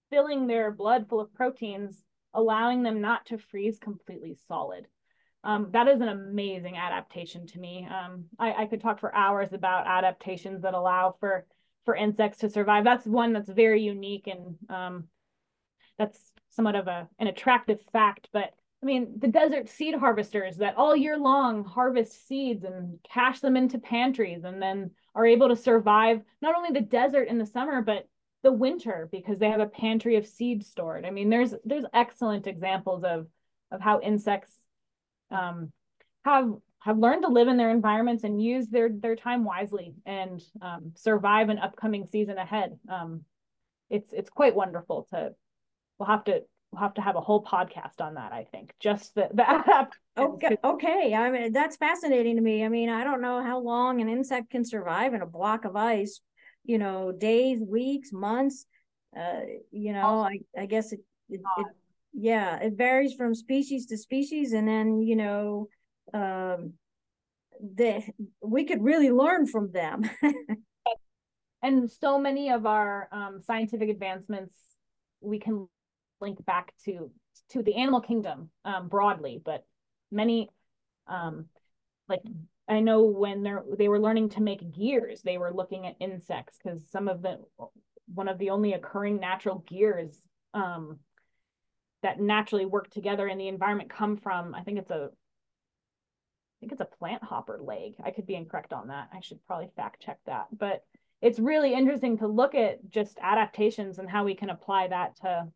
filling 0.09 0.47
their 0.47 0.71
blood 0.71 1.07
full 1.07 1.19
of 1.19 1.33
proteins, 1.33 2.03
allowing 2.33 2.83
them 2.83 3.01
not 3.01 3.27
to 3.27 3.37
freeze 3.37 3.77
completely 3.79 4.37
solid. 4.47 4.87
Um, 5.43 5.69
that 5.71 5.87
is 5.87 6.01
an 6.01 6.09
amazing 6.09 6.75
adaptation 6.75 7.47
to 7.47 7.59
me. 7.59 7.87
Um, 7.89 8.25
I, 8.37 8.63
I, 8.63 8.65
could 8.65 8.81
talk 8.81 8.99
for 8.99 9.15
hours 9.15 9.53
about 9.53 9.87
adaptations 9.87 10.63
that 10.63 10.73
allow 10.73 11.15
for 11.21 11.45
for 11.85 11.95
insects 11.95 12.39
to 12.39 12.49
survive. 12.49 12.83
That's 12.83 13.05
one 13.05 13.31
that's 13.31 13.49
very 13.49 13.81
unique 13.81 14.27
and 14.27 14.57
um, 14.69 15.07
that's 15.97 16.19
somewhat 16.49 16.75
of 16.75 16.87
a 16.87 17.07
an 17.19 17.27
attractive 17.27 17.79
fact. 17.91 18.29
But 18.31 18.53
I 18.81 18.85
mean, 18.85 19.13
the 19.17 19.27
desert 19.27 19.69
seed 19.69 19.95
harvesters 19.95 20.57
that 20.57 20.77
all 20.77 20.95
year 20.95 21.17
long 21.17 21.65
harvest 21.65 22.27
seeds 22.27 22.63
and 22.63 22.99
cache 23.11 23.39
them 23.41 23.57
into 23.57 23.77
pantries 23.77 24.43
and 24.43 24.61
then 24.61 24.91
are 25.15 25.25
able 25.25 25.49
to 25.49 25.55
survive 25.55 26.21
not 26.41 26.55
only 26.55 26.71
the 26.71 26.85
desert 26.85 27.27
in 27.27 27.37
the 27.37 27.45
summer, 27.45 27.81
but 27.81 28.07
the 28.41 28.51
winter 28.51 29.09
because 29.11 29.37
they 29.37 29.49
have 29.49 29.59
a 29.59 29.67
pantry 29.67 30.15
of 30.15 30.25
seeds 30.25 30.67
stored. 30.67 31.05
I 31.05 31.09
mean, 31.09 31.29
there's 31.29 31.53
there's 31.65 31.85
excellent 31.93 32.47
examples 32.47 33.03
of 33.03 33.27
of 33.71 33.81
how 33.81 33.99
insects 33.99 34.53
um, 35.29 35.71
have 36.23 36.49
have 36.81 36.97
learned 36.97 37.23
to 37.23 37.27
live 37.27 37.49
in 37.49 37.57
their 37.57 37.71
environments 37.71 38.23
and 38.23 38.41
use 38.41 38.67
their 38.69 38.89
their 38.89 39.15
time 39.15 39.43
wisely 39.43 39.93
and 40.05 40.41
um, 40.61 40.93
survive 40.95 41.49
an 41.49 41.59
upcoming 41.59 42.07
season 42.07 42.37
ahead. 42.37 42.79
Um, 42.89 43.25
it's 43.89 44.13
it's 44.13 44.29
quite 44.29 44.55
wonderful 44.55 45.07
to. 45.11 45.33
We'll 45.99 46.07
have 46.07 46.23
to 46.25 46.41
we'll 46.71 46.81
have 46.81 46.93
to 46.95 47.01
have 47.01 47.15
a 47.15 47.21
whole 47.21 47.43
podcast 47.43 47.99
on 47.99 48.15
that. 48.15 48.31
I 48.31 48.45
think 48.51 48.73
just 48.79 49.13
the 49.15 49.29
the 49.33 49.47
app. 49.49 49.93
Okay, 50.17 50.57
okay. 50.63 51.13
I 51.13 51.29
mean 51.29 51.53
that's 51.53 51.77
fascinating 51.77 52.37
to 52.37 52.41
me. 52.41 52.65
I 52.65 52.69
mean, 52.69 52.89
I 52.89 53.03
don't 53.03 53.21
know 53.21 53.43
how 53.43 53.59
long 53.59 54.01
an 54.01 54.09
insect 54.09 54.49
can 54.49 54.65
survive 54.65 55.13
in 55.13 55.21
a 55.21 55.27
block 55.27 55.65
of 55.65 55.75
ice 55.75 56.21
you 56.69 56.77
know, 56.77 57.11
days, 57.11 57.61
weeks, 57.67 58.11
months. 58.13 58.67
Uh, 59.17 59.41
you 59.71 59.91
know, 59.91 60.19
I, 60.19 60.37
I 60.55 60.67
guess 60.67 60.91
it, 60.91 60.99
it, 61.27 61.41
it, 61.57 61.67
yeah, 62.13 62.57
it 62.57 62.73
varies 62.73 63.15
from 63.15 63.33
species 63.33 63.87
to 63.87 63.97
species. 63.97 64.53
And 64.53 64.67
then, 64.67 65.01
you 65.01 65.15
know, 65.15 65.69
um, 66.13 66.73
they, 67.59 68.13
we 68.43 68.65
could 68.65 68.83
really 68.83 69.09
learn 69.09 69.47
from 69.47 69.71
them. 69.71 70.07
and 71.63 71.89
so 71.91 72.19
many 72.19 72.51
of 72.51 72.67
our 72.67 73.09
um, 73.11 73.41
scientific 73.41 73.89
advancements 73.89 74.53
we 75.21 75.39
can 75.39 75.67
link 76.21 76.43
back 76.45 76.73
to 76.85 77.11
to 77.49 77.63
the 77.63 77.75
animal 77.75 78.01
kingdom 78.01 78.49
um, 78.65 78.87
broadly, 78.87 79.41
but 79.43 79.65
many 80.11 80.49
um, 81.07 81.45
like 82.07 82.21
I 82.67 82.79
know 82.81 83.03
when 83.03 83.43
they 83.43 83.53
they 83.77 83.87
were 83.87 83.99
learning 83.99 84.29
to 84.29 84.41
make 84.41 84.75
gears, 84.75 85.21
they 85.21 85.37
were 85.37 85.53
looking 85.53 85.87
at 85.87 85.95
insects 85.99 86.57
because 86.61 86.81
some 86.91 87.07
of 87.07 87.21
the 87.21 87.39
one 88.13 88.27
of 88.27 88.37
the 88.37 88.49
only 88.49 88.73
occurring 88.73 89.19
natural 89.19 89.63
gears 89.67 90.11
um, 90.53 90.99
that 92.01 92.19
naturally 92.19 92.65
work 92.65 92.89
together 92.89 93.27
in 93.27 93.37
the 93.37 93.47
environment 93.47 93.89
come 93.89 94.17
from 94.17 94.55
I 94.55 94.61
think 94.61 94.79
it's 94.79 94.91
a 94.91 95.09
I 95.11 96.59
think 96.59 96.73
it's 96.73 96.81
a 96.81 96.97
plant 96.97 97.23
hopper 97.23 97.59
leg. 97.61 97.95
I 98.03 98.11
could 98.11 98.25
be 98.25 98.35
incorrect 98.35 98.73
on 98.73 98.89
that. 98.89 99.09
I 99.13 99.21
should 99.21 99.45
probably 99.47 99.69
fact 99.77 100.01
check 100.01 100.19
that. 100.25 100.47
But 100.51 100.83
it's 101.21 101.39
really 101.39 101.73
interesting 101.73 102.17
to 102.17 102.27
look 102.27 102.53
at 102.53 102.89
just 102.89 103.17
adaptations 103.21 103.97
and 103.97 104.09
how 104.09 104.25
we 104.25 104.35
can 104.35 104.49
apply 104.49 104.87
that 104.87 105.15
to 105.17 105.47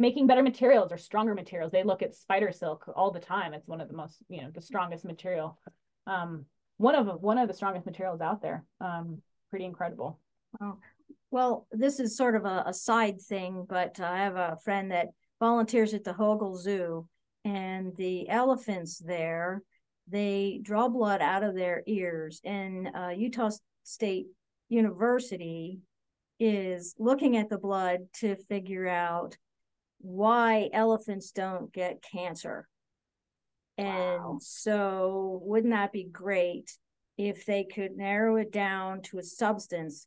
making 0.00 0.26
better 0.26 0.42
materials 0.42 0.90
or 0.90 0.96
stronger 0.96 1.34
materials. 1.34 1.70
They 1.70 1.84
look 1.84 2.00
at 2.02 2.14
spider 2.14 2.50
silk 2.50 2.90
all 2.96 3.10
the 3.10 3.20
time. 3.20 3.52
It's 3.52 3.68
one 3.68 3.82
of 3.82 3.88
the 3.88 3.94
most, 3.94 4.16
you 4.30 4.40
know, 4.40 4.50
the 4.50 4.62
strongest 4.62 5.04
material. 5.04 5.58
Um, 6.06 6.46
one 6.78 6.94
of 6.94 7.20
one 7.20 7.36
of 7.36 7.46
the 7.46 7.54
strongest 7.54 7.84
materials 7.84 8.22
out 8.22 8.40
there. 8.40 8.64
Um, 8.80 9.20
pretty 9.50 9.66
incredible. 9.66 10.18
Oh, 10.60 10.78
well, 11.30 11.66
this 11.70 12.00
is 12.00 12.16
sort 12.16 12.34
of 12.34 12.46
a, 12.46 12.64
a 12.66 12.72
side 12.72 13.20
thing, 13.20 13.66
but 13.68 14.00
I 14.00 14.24
have 14.24 14.36
a 14.36 14.56
friend 14.64 14.90
that 14.90 15.08
volunteers 15.38 15.92
at 15.92 16.02
the 16.02 16.14
Hogle 16.14 16.56
Zoo, 16.56 17.06
and 17.44 17.94
the 17.96 18.28
elephants 18.28 18.98
there, 18.98 19.62
they 20.08 20.60
draw 20.62 20.88
blood 20.88 21.20
out 21.20 21.44
of 21.44 21.54
their 21.54 21.82
ears. 21.86 22.40
And 22.44 22.88
uh, 22.94 23.08
Utah 23.08 23.50
State 23.84 24.28
University 24.70 25.80
is 26.38 26.94
looking 26.98 27.36
at 27.36 27.50
the 27.50 27.58
blood 27.58 28.00
to 28.20 28.36
figure 28.48 28.88
out 28.88 29.36
why 30.00 30.70
elephants 30.72 31.30
don't 31.30 31.72
get 31.72 32.02
cancer. 32.02 32.68
And 33.78 34.22
wow. 34.22 34.38
so, 34.40 35.40
wouldn't 35.42 35.72
that 35.72 35.92
be 35.92 36.04
great 36.04 36.70
if 37.16 37.46
they 37.46 37.64
could 37.64 37.96
narrow 37.96 38.36
it 38.36 38.52
down 38.52 39.02
to 39.02 39.18
a 39.18 39.22
substance 39.22 40.06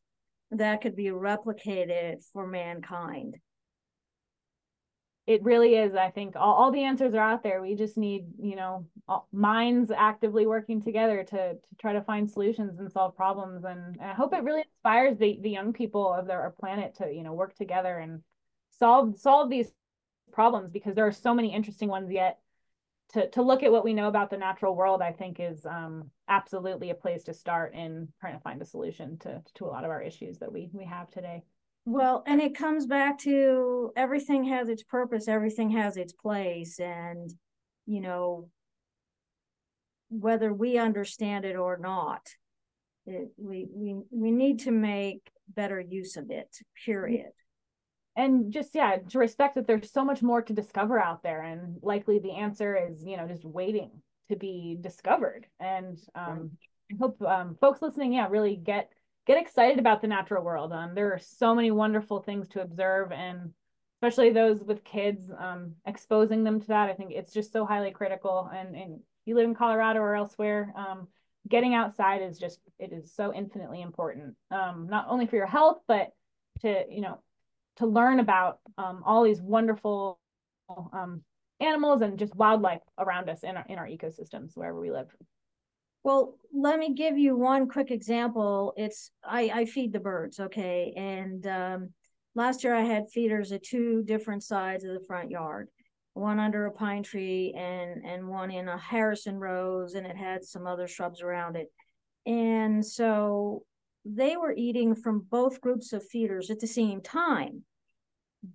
that 0.51 0.81
could 0.81 0.95
be 0.95 1.05
replicated 1.05 2.23
for 2.31 2.45
mankind? 2.45 3.37
It 5.25 5.41
really 5.41 5.75
is. 5.75 5.95
I 5.95 6.09
think 6.09 6.35
all, 6.35 6.53
all 6.53 6.71
the 6.71 6.83
answers 6.83 7.13
are 7.13 7.21
out 7.21 7.43
there. 7.43 7.61
We 7.61 7.75
just 7.75 7.97
need, 7.97 8.25
you 8.41 8.57
know, 8.57 8.85
minds 9.31 9.89
actively 9.89 10.45
working 10.45 10.81
together 10.81 11.23
to 11.23 11.53
to 11.53 11.75
try 11.79 11.93
to 11.93 12.01
find 12.01 12.29
solutions 12.29 12.77
and 12.77 12.91
solve 12.91 13.15
problems. 13.15 13.63
And, 13.63 13.95
and 14.01 14.11
I 14.11 14.13
hope 14.13 14.33
it 14.33 14.43
really 14.43 14.63
inspires 14.75 15.17
the 15.17 15.39
the 15.41 15.49
young 15.49 15.71
people 15.71 16.13
of 16.13 16.29
our 16.29 16.53
planet 16.59 16.95
to, 16.95 17.09
you 17.09 17.23
know, 17.23 17.33
work 17.33 17.55
together 17.55 17.97
and 17.97 18.21
solve 18.77 19.17
solve 19.17 19.49
these 19.49 19.71
problems 20.33 20.71
because 20.71 20.95
there 20.95 21.07
are 21.07 21.11
so 21.11 21.33
many 21.33 21.53
interesting 21.53 21.89
ones 21.89 22.11
yet. 22.11 22.39
To 23.13 23.29
to 23.31 23.41
look 23.41 23.63
at 23.63 23.71
what 23.71 23.83
we 23.83 23.93
know 23.93 24.07
about 24.07 24.31
the 24.31 24.37
natural 24.37 24.75
world 24.75 25.01
i 25.01 25.11
think 25.11 25.39
is 25.39 25.65
um, 25.65 26.09
absolutely 26.27 26.89
a 26.89 26.95
place 26.95 27.23
to 27.25 27.33
start 27.33 27.75
in 27.75 28.07
trying 28.19 28.33
to 28.33 28.39
find 28.39 28.61
a 28.61 28.65
solution 28.65 29.19
to 29.19 29.41
to 29.55 29.65
a 29.65 29.67
lot 29.67 29.83
of 29.83 29.91
our 29.91 30.01
issues 30.01 30.39
that 30.39 30.51
we 30.51 30.69
we 30.73 30.85
have 30.85 31.11
today. 31.11 31.43
Well 31.85 32.23
and 32.25 32.41
it 32.41 32.55
comes 32.55 32.87
back 32.87 33.19
to 33.19 33.91
everything 33.95 34.45
has 34.45 34.69
its 34.69 34.83
purpose 34.83 35.27
everything 35.27 35.69
has 35.71 35.97
its 35.97 36.13
place 36.13 36.79
and 36.79 37.31
you 37.85 37.99
know 38.01 38.49
whether 40.09 40.53
we 40.53 40.77
understand 40.77 41.43
it 41.43 41.55
or 41.55 41.77
not 41.77 42.21
it, 43.05 43.31
we 43.37 43.67
we 43.69 43.95
we 44.11 44.31
need 44.31 44.59
to 44.59 44.71
make 44.71 45.29
better 45.47 45.79
use 45.79 46.15
of 46.15 46.31
it 46.31 46.55
period 46.85 47.31
and 48.15 48.51
just 48.51 48.75
yeah 48.75 48.97
to 49.09 49.19
respect 49.19 49.55
that 49.55 49.67
there's 49.67 49.91
so 49.91 50.05
much 50.05 50.21
more 50.21 50.41
to 50.41 50.53
discover 50.53 50.99
out 50.99 51.23
there 51.23 51.41
and 51.41 51.77
likely 51.81 52.19
the 52.19 52.31
answer 52.31 52.75
is 52.75 53.03
you 53.03 53.17
know 53.17 53.27
just 53.27 53.43
waiting 53.43 53.91
to 54.29 54.35
be 54.35 54.77
discovered. 54.79 55.45
And 55.59 55.99
um, 56.15 56.51
i 56.91 56.95
hope 56.99 57.21
um, 57.21 57.57
folks 57.59 57.81
listening 57.81 58.13
yeah 58.13 58.27
really 58.29 58.55
get 58.55 58.89
get 59.25 59.37
excited 59.37 59.79
about 59.79 60.01
the 60.01 60.07
natural 60.07 60.43
world. 60.43 60.73
Um, 60.73 60.95
there 60.95 61.13
are 61.13 61.19
so 61.19 61.55
many 61.55 61.71
wonderful 61.71 62.21
things 62.21 62.47
to 62.49 62.61
observe 62.61 63.11
and 63.11 63.53
especially 64.01 64.31
those 64.31 64.61
with 64.63 64.83
kids 64.83 65.31
um, 65.39 65.75
exposing 65.85 66.43
them 66.43 66.59
to 66.59 66.67
that. 66.67 66.89
I 66.89 66.93
think 66.93 67.11
it's 67.11 67.31
just 67.31 67.53
so 67.53 67.65
highly 67.65 67.91
critical. 67.91 68.49
And 68.53 68.75
and 68.75 68.99
you 69.25 69.35
live 69.35 69.45
in 69.45 69.55
colorado 69.55 69.99
or 69.99 70.15
elsewhere 70.15 70.73
um, 70.75 71.07
getting 71.47 71.73
outside 71.73 72.21
is 72.21 72.37
just 72.37 72.59
it 72.79 72.91
is 72.91 73.13
so 73.13 73.33
infinitely 73.33 73.81
important. 73.81 74.35
Um, 74.51 74.87
not 74.89 75.05
only 75.09 75.25
for 75.25 75.35
your 75.35 75.47
health 75.47 75.79
but 75.87 76.11
to 76.61 76.83
you 76.89 77.01
know 77.01 77.19
to 77.77 77.85
learn 77.85 78.19
about 78.19 78.59
um, 78.77 79.03
all 79.05 79.23
these 79.23 79.41
wonderful 79.41 80.19
um, 80.91 81.21
animals 81.59 82.01
and 82.01 82.19
just 82.19 82.35
wildlife 82.35 82.81
around 82.97 83.29
us 83.29 83.43
in 83.43 83.57
our, 83.57 83.65
in 83.67 83.77
our 83.77 83.87
ecosystems 83.87 84.55
wherever 84.55 84.79
we 84.79 84.91
live. 84.91 85.07
Well, 86.03 86.37
let 86.53 86.79
me 86.79 86.93
give 86.93 87.17
you 87.17 87.37
one 87.37 87.69
quick 87.69 87.89
example. 87.89 88.73
It's 88.75 89.09
I, 89.23 89.51
I 89.53 89.65
feed 89.65 89.93
the 89.93 90.01
birds, 90.01 90.39
okay, 90.39 90.93
and 90.97 91.47
um, 91.47 91.89
last 92.35 92.63
year 92.63 92.75
I 92.75 92.81
had 92.81 93.09
feeders 93.09 93.53
at 93.53 93.63
two 93.63 94.03
different 94.03 94.43
sides 94.43 94.83
of 94.83 94.93
the 94.93 95.05
front 95.07 95.31
yard, 95.31 95.69
one 96.13 96.39
under 96.39 96.65
a 96.65 96.71
pine 96.71 97.03
tree 97.03 97.53
and 97.57 98.03
and 98.05 98.27
one 98.27 98.51
in 98.51 98.67
a 98.67 98.77
Harrison 98.77 99.39
rose, 99.39 99.93
and 99.93 100.05
it 100.05 100.17
had 100.17 100.43
some 100.43 100.67
other 100.67 100.87
shrubs 100.89 101.21
around 101.21 101.55
it, 101.55 101.71
and 102.25 102.85
so 102.85 103.63
they 104.05 104.37
were 104.37 104.53
eating 104.55 104.95
from 104.95 105.25
both 105.29 105.61
groups 105.61 105.93
of 105.93 106.05
feeders 106.05 106.49
at 106.49 106.59
the 106.59 106.67
same 106.67 107.01
time. 107.01 107.63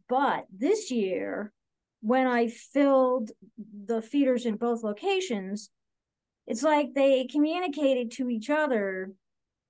But 0.09 0.47
this 0.51 0.91
year, 0.91 1.53
when 2.01 2.27
I 2.27 2.49
filled 2.49 3.31
the 3.57 4.03
feeders 4.03 4.47
in 4.47 4.57
both 4.57 4.83
locations, 4.83 5.71
it's 6.47 6.63
like 6.63 6.95
they 6.95 7.27
communicated 7.27 8.11
to 8.13 8.29
each 8.29 8.51
other 8.51 9.13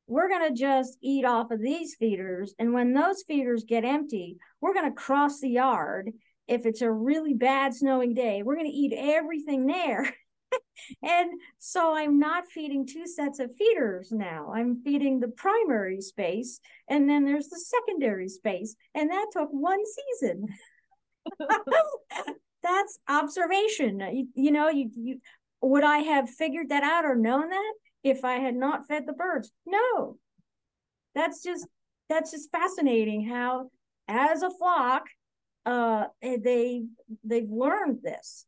we're 0.08 0.28
going 0.28 0.48
to 0.48 0.58
just 0.58 0.96
eat 1.02 1.24
off 1.24 1.50
of 1.50 1.60
these 1.60 1.94
feeders. 1.94 2.54
And 2.58 2.72
when 2.72 2.94
those 2.94 3.22
feeders 3.22 3.64
get 3.64 3.84
empty, 3.84 4.38
we're 4.60 4.74
going 4.74 4.90
to 4.90 4.96
cross 4.96 5.40
the 5.40 5.50
yard. 5.50 6.10
If 6.48 6.64
it's 6.64 6.80
a 6.80 6.90
really 6.90 7.34
bad 7.34 7.74
snowing 7.74 8.14
day, 8.14 8.42
we're 8.42 8.56
going 8.56 8.70
to 8.70 8.76
eat 8.76 8.94
everything 8.96 9.66
there. 9.66 10.12
and 11.02 11.30
so 11.58 11.94
I'm 11.94 12.18
not 12.18 12.48
feeding 12.48 12.86
two 12.86 13.06
sets 13.06 13.38
of 13.38 13.54
feeders 13.56 14.12
now. 14.12 14.52
I'm 14.54 14.82
feeding 14.82 15.20
the 15.20 15.28
primary 15.28 16.00
space, 16.00 16.60
and 16.88 17.08
then 17.08 17.24
there's 17.24 17.48
the 17.48 17.58
secondary 17.58 18.28
space, 18.28 18.74
and 18.94 19.10
that 19.10 19.26
took 19.32 19.48
one 19.50 19.80
season. 19.84 20.46
That's 22.62 22.98
observation. 23.08 24.00
You, 24.12 24.28
you 24.34 24.50
know, 24.50 24.68
you, 24.68 24.90
you 24.96 25.20
would 25.62 25.84
I 25.84 25.98
have 25.98 26.28
figured 26.28 26.70
that 26.70 26.82
out 26.82 27.04
or 27.04 27.14
known 27.14 27.50
that 27.50 27.74
if 28.02 28.24
I 28.24 28.34
had 28.34 28.54
not 28.54 28.86
fed 28.86 29.06
the 29.06 29.12
birds? 29.12 29.50
No. 29.66 30.18
That's 31.14 31.42
just 31.42 31.66
that's 32.08 32.30
just 32.30 32.50
fascinating 32.50 33.26
how 33.26 33.70
as 34.06 34.42
a 34.42 34.50
flock 34.50 35.04
uh 35.66 36.06
they 36.22 36.84
they've 37.24 37.50
learned 37.50 37.98
this 38.02 38.46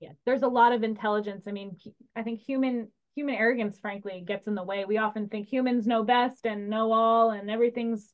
yeah 0.00 0.10
there's 0.26 0.42
a 0.42 0.48
lot 0.48 0.72
of 0.72 0.82
intelligence. 0.82 1.44
I 1.46 1.52
mean 1.52 1.76
i 2.16 2.22
think 2.22 2.40
human 2.40 2.88
human 3.14 3.34
arrogance 3.34 3.78
frankly 3.78 4.22
gets 4.26 4.46
in 4.46 4.54
the 4.54 4.62
way. 4.62 4.84
We 4.84 4.98
often 4.98 5.28
think 5.28 5.48
humans 5.48 5.86
know 5.86 6.04
best 6.04 6.46
and 6.46 6.70
know 6.70 6.92
all 6.92 7.30
and 7.30 7.50
everything's 7.50 8.12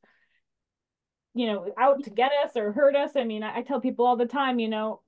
you 1.34 1.46
know 1.46 1.72
out 1.78 2.04
to 2.04 2.10
get 2.10 2.32
us 2.44 2.52
or 2.56 2.72
hurt 2.72 2.96
us. 2.96 3.12
I 3.16 3.24
mean 3.24 3.42
i, 3.42 3.58
I 3.58 3.62
tell 3.62 3.80
people 3.80 4.06
all 4.06 4.16
the 4.16 4.26
time 4.26 4.58
you 4.58 4.68
know 4.68 5.02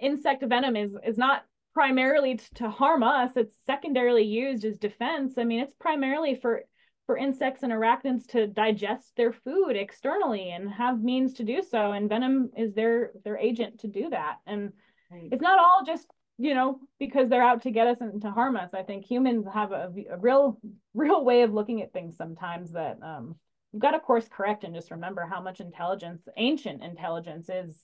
insect 0.00 0.42
venom 0.44 0.76
is 0.76 0.94
is 1.06 1.16
not 1.16 1.44
primarily 1.72 2.36
to, 2.36 2.54
to 2.54 2.70
harm 2.70 3.02
us. 3.02 3.32
It's 3.36 3.54
secondarily 3.66 4.24
used 4.24 4.64
as 4.64 4.78
defense. 4.78 5.34
I 5.38 5.44
mean 5.44 5.60
it's 5.60 5.74
primarily 5.78 6.34
for 6.34 6.62
for 7.06 7.16
insects 7.16 7.62
and 7.62 7.72
arachnids 7.72 8.26
to 8.26 8.48
digest 8.48 9.12
their 9.16 9.32
food 9.32 9.76
externally 9.76 10.50
and 10.50 10.68
have 10.68 11.00
means 11.00 11.34
to 11.34 11.44
do 11.44 11.62
so. 11.62 11.92
And 11.92 12.08
venom 12.08 12.50
is 12.56 12.74
their 12.74 13.12
their 13.24 13.38
agent 13.38 13.80
to 13.80 13.88
do 13.88 14.10
that. 14.10 14.38
And 14.46 14.72
Right. 15.10 15.28
It's 15.30 15.42
not 15.42 15.58
all 15.58 15.84
just 15.84 16.06
you 16.38 16.54
know 16.54 16.80
because 16.98 17.28
they're 17.28 17.42
out 17.42 17.62
to 17.62 17.70
get 17.70 17.86
us 17.86 18.00
and 18.00 18.20
to 18.22 18.30
harm 18.30 18.56
us. 18.56 18.70
I 18.74 18.82
think 18.82 19.04
humans 19.04 19.46
have 19.52 19.72
a, 19.72 19.92
a 20.10 20.18
real 20.18 20.58
real 20.94 21.24
way 21.24 21.42
of 21.42 21.52
looking 21.52 21.82
at 21.82 21.92
things 21.92 22.16
sometimes 22.16 22.72
that 22.72 22.98
um, 23.02 23.36
you've 23.72 23.82
got 23.82 23.92
to 23.92 24.00
course 24.00 24.28
correct 24.28 24.64
and 24.64 24.74
just 24.74 24.90
remember 24.90 25.26
how 25.30 25.40
much 25.40 25.60
intelligence, 25.60 26.26
ancient 26.36 26.82
intelligence, 26.82 27.48
is 27.48 27.78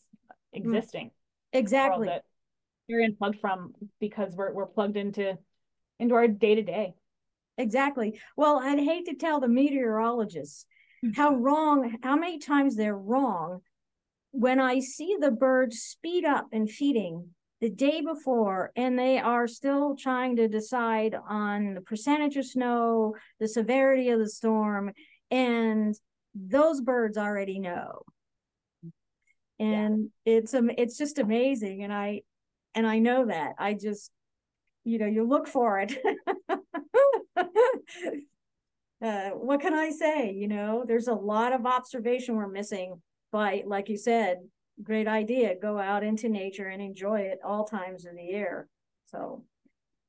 existing. 0.52 1.10
Exactly. 1.52 2.08
That 2.08 2.24
you're 2.88 3.02
unplugged 3.02 3.40
from 3.40 3.72
because 4.00 4.34
we're 4.34 4.52
we're 4.52 4.66
plugged 4.66 4.96
into 4.96 5.38
into 5.98 6.14
our 6.14 6.28
day 6.28 6.54
to 6.56 6.62
day. 6.62 6.94
Exactly. 7.58 8.18
Well, 8.36 8.58
I'd 8.58 8.78
hate 8.78 9.06
to 9.06 9.14
tell 9.14 9.40
the 9.40 9.48
meteorologists 9.48 10.66
how 11.14 11.34
wrong, 11.34 11.98
how 12.02 12.16
many 12.16 12.38
times 12.38 12.76
they're 12.76 12.96
wrong 12.96 13.60
when 14.32 14.58
I 14.58 14.80
see 14.80 15.16
the 15.20 15.30
birds 15.30 15.78
speed 15.80 16.24
up 16.24 16.48
in 16.52 16.66
feeding 16.66 17.28
the 17.60 17.70
day 17.70 18.00
before 18.00 18.72
and 18.74 18.98
they 18.98 19.18
are 19.18 19.46
still 19.46 19.94
trying 19.94 20.36
to 20.36 20.48
decide 20.48 21.14
on 21.28 21.74
the 21.74 21.80
percentage 21.80 22.36
of 22.36 22.46
snow, 22.46 23.14
the 23.38 23.46
severity 23.46 24.08
of 24.08 24.18
the 24.18 24.28
storm, 24.28 24.90
and 25.30 25.94
those 26.34 26.80
birds 26.80 27.16
already 27.16 27.60
know. 27.60 28.02
And 29.60 30.10
yeah. 30.24 30.38
it's 30.38 30.54
um 30.54 30.70
it's 30.76 30.98
just 30.98 31.18
amazing. 31.18 31.84
And 31.84 31.92
I 31.92 32.22
and 32.74 32.86
I 32.86 32.98
know 32.98 33.26
that. 33.26 33.52
I 33.58 33.74
just, 33.74 34.10
you 34.82 34.98
know, 34.98 35.06
you 35.06 35.24
look 35.24 35.46
for 35.46 35.78
it. 35.78 35.94
uh, 39.02 39.30
what 39.30 39.60
can 39.60 39.74
I 39.74 39.90
say? 39.90 40.32
You 40.32 40.48
know, 40.48 40.84
there's 40.86 41.06
a 41.06 41.14
lot 41.14 41.52
of 41.52 41.66
observation 41.66 42.34
we're 42.34 42.48
missing 42.48 43.00
by, 43.32 43.64
like 43.66 43.88
you 43.88 43.96
said, 43.96 44.38
great 44.82 45.08
idea. 45.08 45.54
Go 45.60 45.78
out 45.78 46.04
into 46.04 46.28
nature 46.28 46.68
and 46.68 46.80
enjoy 46.80 47.20
it 47.20 47.40
all 47.44 47.64
times 47.64 48.06
of 48.06 48.14
the 48.14 48.22
year. 48.22 48.68
So, 49.06 49.44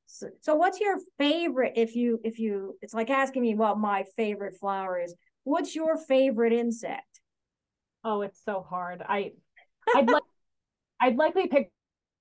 so, 0.05 0.29
so 0.41 0.55
what's 0.55 0.79
your 0.79 0.97
favorite? 1.17 1.73
If 1.75 1.95
you, 1.95 2.19
if 2.23 2.37
you, 2.37 2.77
it's 2.81 2.93
like 2.93 3.09
asking 3.09 3.41
me 3.41 3.55
what 3.55 3.79
my 3.79 4.03
favorite 4.15 4.55
flower 4.59 4.99
is. 4.99 5.15
What's 5.43 5.75
your 5.75 5.97
favorite 5.97 6.53
insect? 6.53 7.21
Oh, 8.03 8.21
it's 8.21 8.39
so 8.43 8.61
hard. 8.61 9.01
I, 9.07 9.31
I'd 9.95 10.09
like, 10.09 10.23
I'd 10.99 11.17
likely 11.17 11.47
pick 11.47 11.71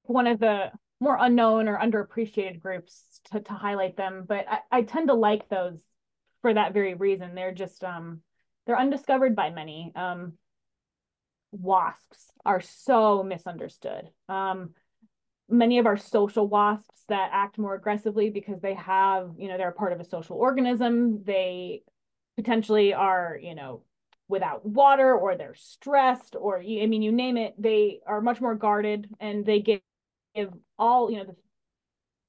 one 0.05 0.27
of 0.27 0.41
the 0.41 0.71
more 1.01 1.17
unknown 1.21 1.69
or 1.69 1.79
underappreciated 1.79 2.61
groups 2.61 3.21
to, 3.33 3.41
to 3.41 3.53
highlight 3.53 3.97
them, 3.97 4.25
but 4.27 4.47
I, 4.49 4.59
I 4.71 4.83
tend 4.83 5.09
to 5.09 5.15
like 5.15 5.49
those 5.49 5.81
for 6.43 6.55
that 6.55 6.73
very 6.73 6.95
reason. 6.95 7.35
They're 7.35 7.55
just, 7.55 7.83
um, 7.83 8.21
they're 8.67 8.79
undiscovered 8.79 9.35
by 9.35 9.51
many. 9.51 9.93
Um, 9.97 10.35
wasps 11.53 12.27
are 12.45 12.61
so 12.61 13.23
misunderstood. 13.23 14.09
Um, 14.29 14.71
many 15.49 15.79
of 15.79 15.87
our 15.87 15.97
social 15.97 16.49
wasps 16.49 17.01
that 17.09 17.31
act 17.33 17.59
more 17.59 17.75
aggressively 17.75 18.31
because 18.31 18.61
they 18.61 18.75
have, 18.75 19.33
you 19.37 19.49
know, 19.49 19.59
they're 19.59 19.69
a 19.69 19.73
part 19.73 19.93
of 19.93 20.01
a 20.01 20.05
social 20.05 20.37
organism. 20.37 21.23
They 21.25 21.83
potentially 22.37 22.95
are, 22.95 23.38
you 23.41 23.55
know, 23.55 23.83
without 24.29 24.65
water 24.65 25.15
or 25.15 25.37
they're 25.37 25.55
stressed 25.55 26.35
or, 26.38 26.59
I 26.59 26.87
mean, 26.87 27.03
you 27.03 27.12
name 27.12 27.37
it, 27.37 27.55
they 27.59 28.01
are 28.07 28.23
much 28.23 28.41
more 28.41 28.55
guarded 28.55 29.09
and 29.21 29.45
they 29.45 29.61
give, 29.61 29.81
give 30.35 30.51
all, 30.79 31.11
you 31.11 31.19
know, 31.19 31.25
the 31.25 31.37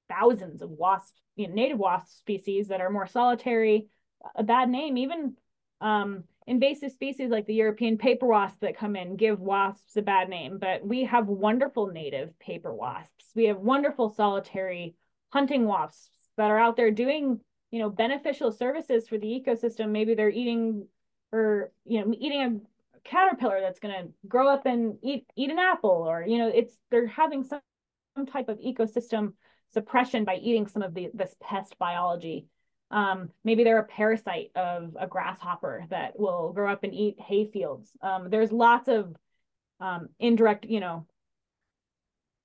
thousands 0.09 0.61
of 0.61 0.69
wasp, 0.69 1.13
you 1.37 1.47
know, 1.47 1.53
native 1.53 1.77
wasp 1.77 2.09
species 2.09 2.67
that 2.67 2.81
are 2.81 2.89
more 2.89 3.07
solitary, 3.07 3.87
a 4.35 4.43
bad 4.43 4.69
name, 4.69 4.97
even 4.97 5.35
um, 5.79 6.25
invasive 6.47 6.91
species 6.91 7.29
like 7.29 7.45
the 7.45 7.53
European 7.53 7.97
paper 7.97 8.25
wasp 8.25 8.59
that 8.61 8.77
come 8.77 8.95
in 8.95 9.15
give 9.15 9.39
wasps 9.39 9.95
a 9.97 10.01
bad 10.01 10.29
name, 10.29 10.57
but 10.59 10.85
we 10.85 11.05
have 11.05 11.27
wonderful 11.27 11.87
native 11.87 12.37
paper 12.39 12.73
wasps. 12.73 13.25
We 13.35 13.45
have 13.45 13.57
wonderful 13.57 14.09
solitary 14.09 14.95
hunting 15.31 15.65
wasps 15.65 16.09
that 16.37 16.51
are 16.51 16.59
out 16.59 16.75
there 16.75 16.91
doing, 16.91 17.39
you 17.71 17.79
know, 17.79 17.89
beneficial 17.89 18.51
services 18.51 19.07
for 19.07 19.17
the 19.17 19.27
ecosystem. 19.27 19.89
Maybe 19.89 20.15
they're 20.15 20.29
eating 20.29 20.87
or, 21.31 21.71
you 21.85 21.99
know, 21.99 22.13
eating 22.17 22.41
a 22.41 22.99
caterpillar 23.07 23.59
that's 23.61 23.79
going 23.79 23.95
to 23.95 24.11
grow 24.27 24.47
up 24.47 24.65
and 24.65 24.97
eat 25.01 25.25
eat 25.35 25.49
an 25.49 25.59
apple 25.59 25.89
or, 26.07 26.23
you 26.27 26.37
know, 26.37 26.47
it's 26.47 26.75
they're 26.91 27.07
having 27.07 27.43
some, 27.43 27.61
some 28.15 28.25
type 28.25 28.49
of 28.49 28.59
ecosystem 28.59 29.33
suppression 29.73 30.23
by 30.23 30.35
eating 30.35 30.67
some 30.67 30.83
of 30.83 30.93
the 30.93 31.09
this 31.13 31.33
pest 31.41 31.77
biology 31.79 32.47
um, 32.93 33.31
maybe 33.43 33.63
they're 33.63 33.79
a 33.79 33.85
parasite 33.85 34.51
of 34.55 34.95
a 34.99 35.07
grasshopper 35.07 35.85
that 35.89 36.17
will 36.17 36.53
grow 36.53 36.71
up 36.71 36.83
and 36.83 36.93
eat 36.93 37.19
hay 37.19 37.49
fields. 37.51 37.89
Um, 38.01 38.29
there's 38.29 38.51
lots 38.51 38.87
of 38.87 39.15
um, 39.79 40.09
indirect, 40.19 40.65
you 40.65 40.79
know, 40.79 41.07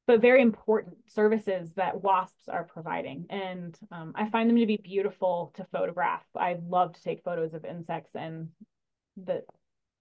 but 0.07 0.23
very 0.23 0.41
important 0.41 0.97
services 1.09 1.71
that 1.77 2.03
wasps 2.03 2.49
are 2.49 2.65
providing. 2.65 3.27
And 3.29 3.79
um, 3.93 4.13
I 4.15 4.31
find 4.31 4.49
them 4.49 4.57
to 4.57 4.67
be 4.67 4.79
beautiful 4.83 5.53
to 5.57 5.67
photograph. 5.71 6.25
I 6.35 6.57
love 6.67 6.95
to 6.95 7.03
take 7.03 7.23
photos 7.23 7.53
of 7.53 7.67
insects 7.67 8.13
and 8.15 8.49
the 9.23 9.43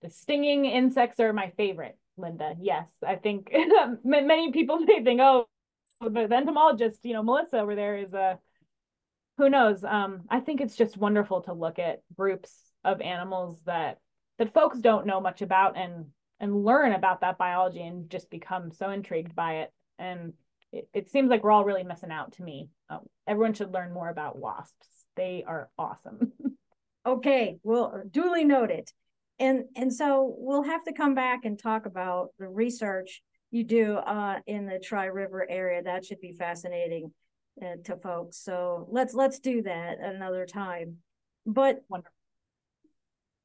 the 0.01 0.09
stinging 0.09 0.65
insects 0.65 1.19
are 1.19 1.33
my 1.33 1.51
favorite, 1.57 1.97
Linda. 2.17 2.53
Yes, 2.61 2.87
I 3.05 3.15
think 3.15 3.51
many 4.05 4.51
people 4.51 4.77
may 4.79 5.03
think, 5.03 5.19
oh, 5.21 5.47
the 5.99 6.27
entomologist, 6.31 6.99
you 7.03 7.13
know, 7.13 7.23
Melissa 7.23 7.57
over 7.57 7.73
there 7.73 7.97
is 7.97 8.13
a 8.13 8.37
who 9.37 9.49
knows? 9.49 9.83
Um, 9.83 10.23
I 10.29 10.39
think 10.39 10.61
it's 10.61 10.75
just 10.75 10.97
wonderful 10.97 11.41
to 11.43 11.53
look 11.53 11.79
at 11.79 12.01
groups 12.15 12.51
of 12.83 13.01
animals 13.01 13.59
that 13.65 13.99
that 14.39 14.53
folks 14.53 14.79
don't 14.79 15.05
know 15.05 15.19
much 15.19 15.41
about 15.41 15.77
and 15.77 16.07
and 16.39 16.63
learn 16.63 16.93
about 16.93 17.21
that 17.21 17.37
biology 17.37 17.81
and 17.81 18.09
just 18.09 18.29
become 18.29 18.71
so 18.71 18.89
intrigued 18.89 19.35
by 19.35 19.57
it. 19.57 19.71
And 19.97 20.33
it, 20.71 20.87
it 20.93 21.09
seems 21.09 21.29
like 21.29 21.43
we're 21.43 21.51
all 21.51 21.65
really 21.65 21.83
missing 21.83 22.11
out 22.11 22.33
to 22.33 22.43
me. 22.43 22.69
Um, 22.89 23.01
everyone 23.27 23.53
should 23.53 23.73
learn 23.73 23.93
more 23.93 24.09
about 24.09 24.37
wasps. 24.37 24.87
They 25.15 25.43
are 25.47 25.69
awesome. 25.77 26.33
okay, 27.05 27.57
well, 27.63 28.03
duly 28.09 28.43
noted. 28.43 28.89
And 29.39 29.65
and 29.75 29.93
so 29.93 30.33
we'll 30.37 30.63
have 30.63 30.83
to 30.85 30.93
come 30.93 31.13
back 31.13 31.45
and 31.45 31.59
talk 31.59 31.85
about 31.85 32.29
the 32.39 32.47
research 32.47 33.21
you 33.51 33.63
do 33.63 33.95
uh, 33.95 34.39
in 34.47 34.65
the 34.65 34.79
Tri 34.79 35.05
River 35.05 35.45
area. 35.47 35.83
That 35.83 36.05
should 36.05 36.19
be 36.19 36.33
fascinating 36.33 37.11
uh, 37.61 37.75
to 37.85 37.97
folks. 37.97 38.37
So 38.37 38.87
let's 38.91 39.13
let's 39.13 39.39
do 39.39 39.63
that 39.63 39.99
another 39.99 40.45
time. 40.45 40.97
But 41.45 41.81
Wonderful. 41.89 42.13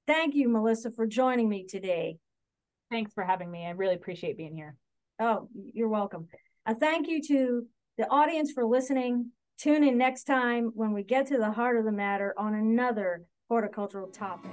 thank 0.06 0.34
you, 0.34 0.48
Melissa, 0.48 0.90
for 0.90 1.06
joining 1.06 1.48
me 1.48 1.64
today. 1.64 2.18
Thanks 2.90 3.12
for 3.12 3.24
having 3.24 3.50
me. 3.50 3.66
I 3.66 3.70
really 3.70 3.94
appreciate 3.94 4.36
being 4.36 4.56
here. 4.56 4.76
Oh, 5.20 5.48
you're 5.72 5.88
welcome. 5.88 6.28
A 6.66 6.74
thank 6.74 7.08
you 7.08 7.22
to 7.22 7.66
the 7.98 8.08
audience 8.08 8.52
for 8.52 8.64
listening. 8.64 9.30
Tune 9.58 9.84
in 9.84 9.96
next 9.96 10.24
time 10.24 10.72
when 10.74 10.92
we 10.92 11.02
get 11.02 11.26
to 11.28 11.38
the 11.38 11.52
heart 11.52 11.76
of 11.76 11.84
the 11.84 11.92
matter 11.92 12.34
on 12.36 12.54
another 12.54 13.24
horticultural 13.48 14.08
topic. 14.08 14.50